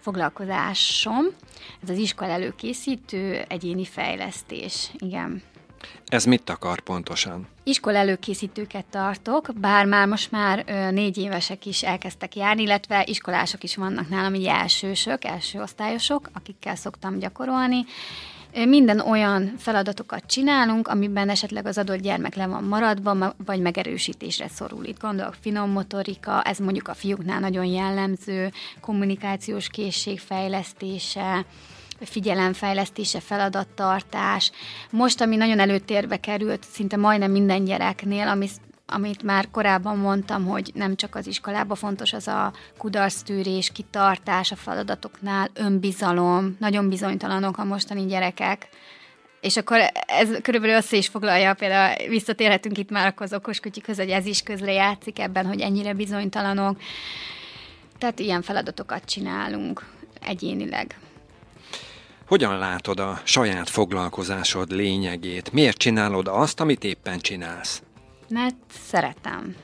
foglalkozásom. 0.00 1.24
Ez 1.82 1.90
az 1.90 1.98
iskola 1.98 2.30
előkészítő 2.30 3.44
egyéni 3.48 3.84
fejlesztés, 3.84 4.90
igen. 4.98 5.42
Ez 6.06 6.24
mit 6.24 6.50
akar 6.50 6.80
pontosan? 6.80 7.48
Iskola 7.64 7.96
előkészítőket 7.96 8.84
tartok, 8.86 9.48
bár 9.54 9.86
már 9.86 10.06
most 10.06 10.30
már 10.30 10.64
ö, 10.66 10.90
négy 10.90 11.18
évesek 11.18 11.66
is 11.66 11.82
elkezdtek 11.82 12.36
járni, 12.36 12.62
illetve 12.62 13.04
iskolások 13.06 13.62
is 13.62 13.76
vannak 13.76 14.08
nálam, 14.08 14.34
így 14.34 14.46
elsősök, 14.46 15.24
első 15.24 15.60
osztályosok, 15.60 16.30
akikkel 16.32 16.74
szoktam 16.74 17.18
gyakorolni. 17.18 17.84
Minden 18.54 19.00
olyan 19.00 19.54
feladatokat 19.58 20.26
csinálunk, 20.26 20.88
amiben 20.88 21.28
esetleg 21.28 21.66
az 21.66 21.78
adott 21.78 22.00
gyermek 22.00 22.34
le 22.34 22.46
van 22.46 22.64
maradva, 22.64 23.34
vagy 23.44 23.60
megerősítésre 23.60 24.48
szorul. 24.48 24.84
Itt 24.84 25.00
gondolok 25.00 25.34
finom 25.40 25.70
motorika, 25.70 26.42
ez 26.42 26.58
mondjuk 26.58 26.88
a 26.88 26.94
fiúknál 26.94 27.40
nagyon 27.40 27.64
jellemző, 27.64 28.52
kommunikációs 28.80 29.68
készség 29.68 30.20
fejlesztése, 30.20 31.44
figyelemfejlesztése, 32.00 33.20
feladattartás. 33.20 34.50
Most, 34.90 35.20
ami 35.20 35.36
nagyon 35.36 35.58
előtérbe 35.58 36.16
került, 36.16 36.64
szinte 36.72 36.96
majdnem 36.96 37.30
minden 37.30 37.64
gyereknél, 37.64 38.28
ami 38.28 38.48
amit 38.90 39.22
már 39.22 39.50
korábban 39.50 39.98
mondtam, 39.98 40.46
hogy 40.46 40.70
nem 40.74 40.96
csak 40.96 41.14
az 41.14 41.26
iskolában 41.26 41.76
fontos, 41.76 42.12
az 42.12 42.28
a 42.28 42.52
kudarctűrés, 42.78 43.72
kitartás 43.72 44.52
a 44.52 44.56
feladatoknál, 44.56 45.50
önbizalom, 45.54 46.56
nagyon 46.58 46.88
bizonytalanok 46.88 47.58
a 47.58 47.64
mostani 47.64 48.06
gyerekek, 48.06 48.68
és 49.40 49.56
akkor 49.56 49.78
ez 50.06 50.28
körülbelül 50.42 50.76
össze 50.76 50.96
is 50.96 51.08
foglalja, 51.08 51.54
például 51.54 52.08
visszatérhetünk 52.08 52.78
itt 52.78 52.90
már 52.90 53.14
az 53.16 53.32
okoskutyikhoz, 53.32 53.96
hogy 53.96 54.10
ez 54.10 54.26
is 54.26 54.42
közre 54.42 54.72
játszik 54.72 55.18
ebben, 55.18 55.46
hogy 55.46 55.60
ennyire 55.60 55.94
bizonytalanok. 55.94 56.80
Tehát 57.98 58.18
ilyen 58.18 58.42
feladatokat 58.42 59.04
csinálunk 59.04 59.86
egyénileg. 60.20 60.98
Hogyan 62.26 62.58
látod 62.58 63.00
a 63.00 63.20
saját 63.24 63.70
foglalkozásod 63.70 64.70
lényegét? 64.70 65.52
Miért 65.52 65.76
csinálod 65.76 66.28
azt, 66.28 66.60
amit 66.60 66.84
éppen 66.84 67.18
csinálsz? 67.18 67.82
Mert 68.30 68.56
szeretem. 68.70 69.56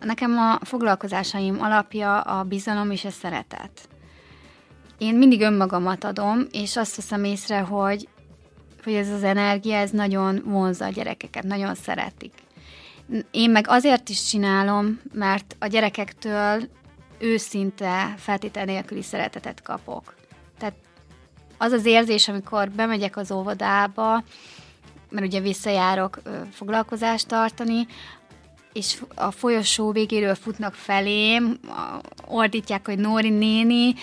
Nekem 0.00 0.38
a 0.38 0.64
foglalkozásaim 0.64 1.62
alapja 1.62 2.20
a 2.20 2.42
bizalom 2.42 2.90
és 2.90 3.04
a 3.04 3.10
szeretet. 3.10 3.88
Én 4.98 5.14
mindig 5.14 5.40
önmagamat 5.40 6.04
adom, 6.04 6.46
és 6.50 6.76
azt 6.76 6.96
veszem 6.96 7.24
észre, 7.24 7.60
hogy, 7.60 8.08
hogy 8.84 8.92
ez 8.92 9.08
az 9.08 9.22
energia, 9.22 9.76
ez 9.76 9.90
nagyon 9.90 10.42
vonza 10.44 10.84
a 10.84 10.90
gyerekeket, 10.90 11.42
nagyon 11.42 11.74
szeretik. 11.74 12.32
Én 13.30 13.50
meg 13.50 13.64
azért 13.68 14.08
is 14.08 14.24
csinálom, 14.24 15.00
mert 15.12 15.56
a 15.58 15.66
gyerekektől 15.66 16.68
őszinte, 17.18 18.14
feltétel 18.16 18.64
nélküli 18.64 19.02
szeretetet 19.02 19.62
kapok. 19.62 20.14
Tehát 20.58 20.74
az 21.58 21.72
az 21.72 21.84
érzés, 21.84 22.28
amikor 22.28 22.70
bemegyek 22.70 23.16
az 23.16 23.30
óvodába, 23.30 24.22
mert 25.10 25.26
ugye 25.26 25.40
visszajárok 25.40 26.20
foglalkozást 26.52 27.28
tartani, 27.28 27.86
és 28.72 29.02
a 29.14 29.30
folyosó 29.30 29.92
végéről 29.92 30.34
futnak 30.34 30.74
felém, 30.74 31.60
ordítják, 32.26 32.86
hogy 32.86 32.98
Nóri 32.98 33.30
néni, 33.30 33.94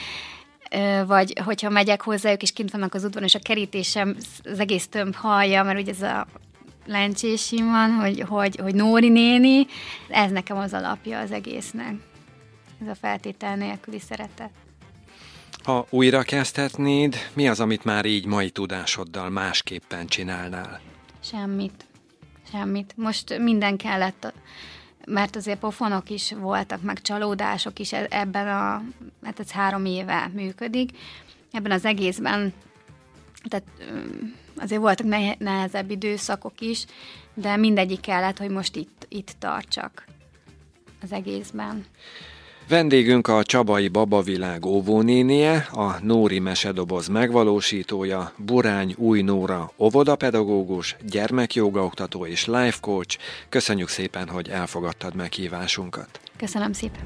vagy 1.07 1.39
hogyha 1.45 1.69
megyek 1.69 2.01
hozzájuk, 2.01 2.41
és 2.41 2.53
kint 2.53 2.71
vannak 2.71 2.93
az 2.93 3.03
udvaron, 3.03 3.27
és 3.27 3.35
a 3.35 3.39
kerítésem 3.39 4.15
az 4.43 4.59
egész 4.59 4.87
tömb 4.87 5.15
hallja, 5.15 5.63
mert 5.63 5.79
ugye 5.79 5.91
ez 5.91 6.01
a 6.01 6.27
lencsésim 6.85 7.65
van, 7.65 7.91
hogy, 7.91 8.23
hogy, 8.27 8.55
hogy 8.55 8.75
Nóri 8.75 9.09
néni, 9.09 9.67
ez 10.09 10.31
nekem 10.31 10.57
az 10.57 10.73
alapja 10.73 11.19
az 11.19 11.31
egésznek. 11.31 11.93
Ez 12.81 12.87
a 12.87 12.95
feltétel 12.95 13.55
nélküli 13.55 13.99
szeretet. 13.99 14.51
Ha 15.63 15.85
újra 15.89 16.21
kezdhetnéd, 16.21 17.15
mi 17.33 17.47
az, 17.47 17.59
amit 17.59 17.83
már 17.83 18.05
így 18.05 18.25
mai 18.25 18.49
tudásoddal 18.49 19.29
másképpen 19.29 20.07
csinálnál? 20.07 20.81
Semmit. 21.25 21.85
Semmit. 22.51 22.97
Most 22.97 23.37
minden 23.37 23.77
kellett, 23.77 24.33
mert 25.05 25.35
azért 25.35 25.59
pofonok 25.59 26.09
is 26.09 26.31
voltak, 26.31 26.81
meg 26.81 27.01
csalódások 27.01 27.79
is 27.79 27.93
e- 27.93 28.07
ebben 28.09 28.47
a, 28.47 28.83
hát 29.23 29.39
ez 29.39 29.51
három 29.51 29.85
éve 29.85 30.31
működik. 30.33 30.97
Ebben 31.51 31.71
az 31.71 31.85
egészben, 31.85 32.53
tehát 33.43 33.67
azért 34.55 34.81
voltak 34.81 35.37
nehezebb 35.37 35.91
időszakok 35.91 36.61
is, 36.61 36.85
de 37.33 37.55
mindegyik 37.55 37.99
kellett, 37.99 38.37
hogy 38.37 38.49
most 38.49 38.75
itt, 38.75 39.05
itt 39.09 39.35
tartsak 39.39 40.05
az 41.01 41.11
egészben. 41.11 41.85
Vendégünk 42.67 43.27
a 43.27 43.43
Csabai 43.43 43.87
Babavilág 43.87 44.65
óvónénie, 44.65 45.67
a 45.71 45.95
Nóri 46.01 46.39
Mesedoboz 46.39 47.07
megvalósítója, 47.07 48.31
Burány 48.37 48.93
Új 48.97 49.21
Nóra 49.21 49.71
óvodapedagógus, 49.77 50.95
gyermekjogaoktató 51.09 52.25
és 52.25 52.45
life 52.45 52.77
coach. 52.81 53.17
Köszönjük 53.49 53.87
szépen, 53.87 54.29
hogy 54.29 54.49
elfogadtad 54.49 55.15
meghívásunkat. 55.15 56.19
Köszönöm 56.37 56.73
szépen. 56.73 57.01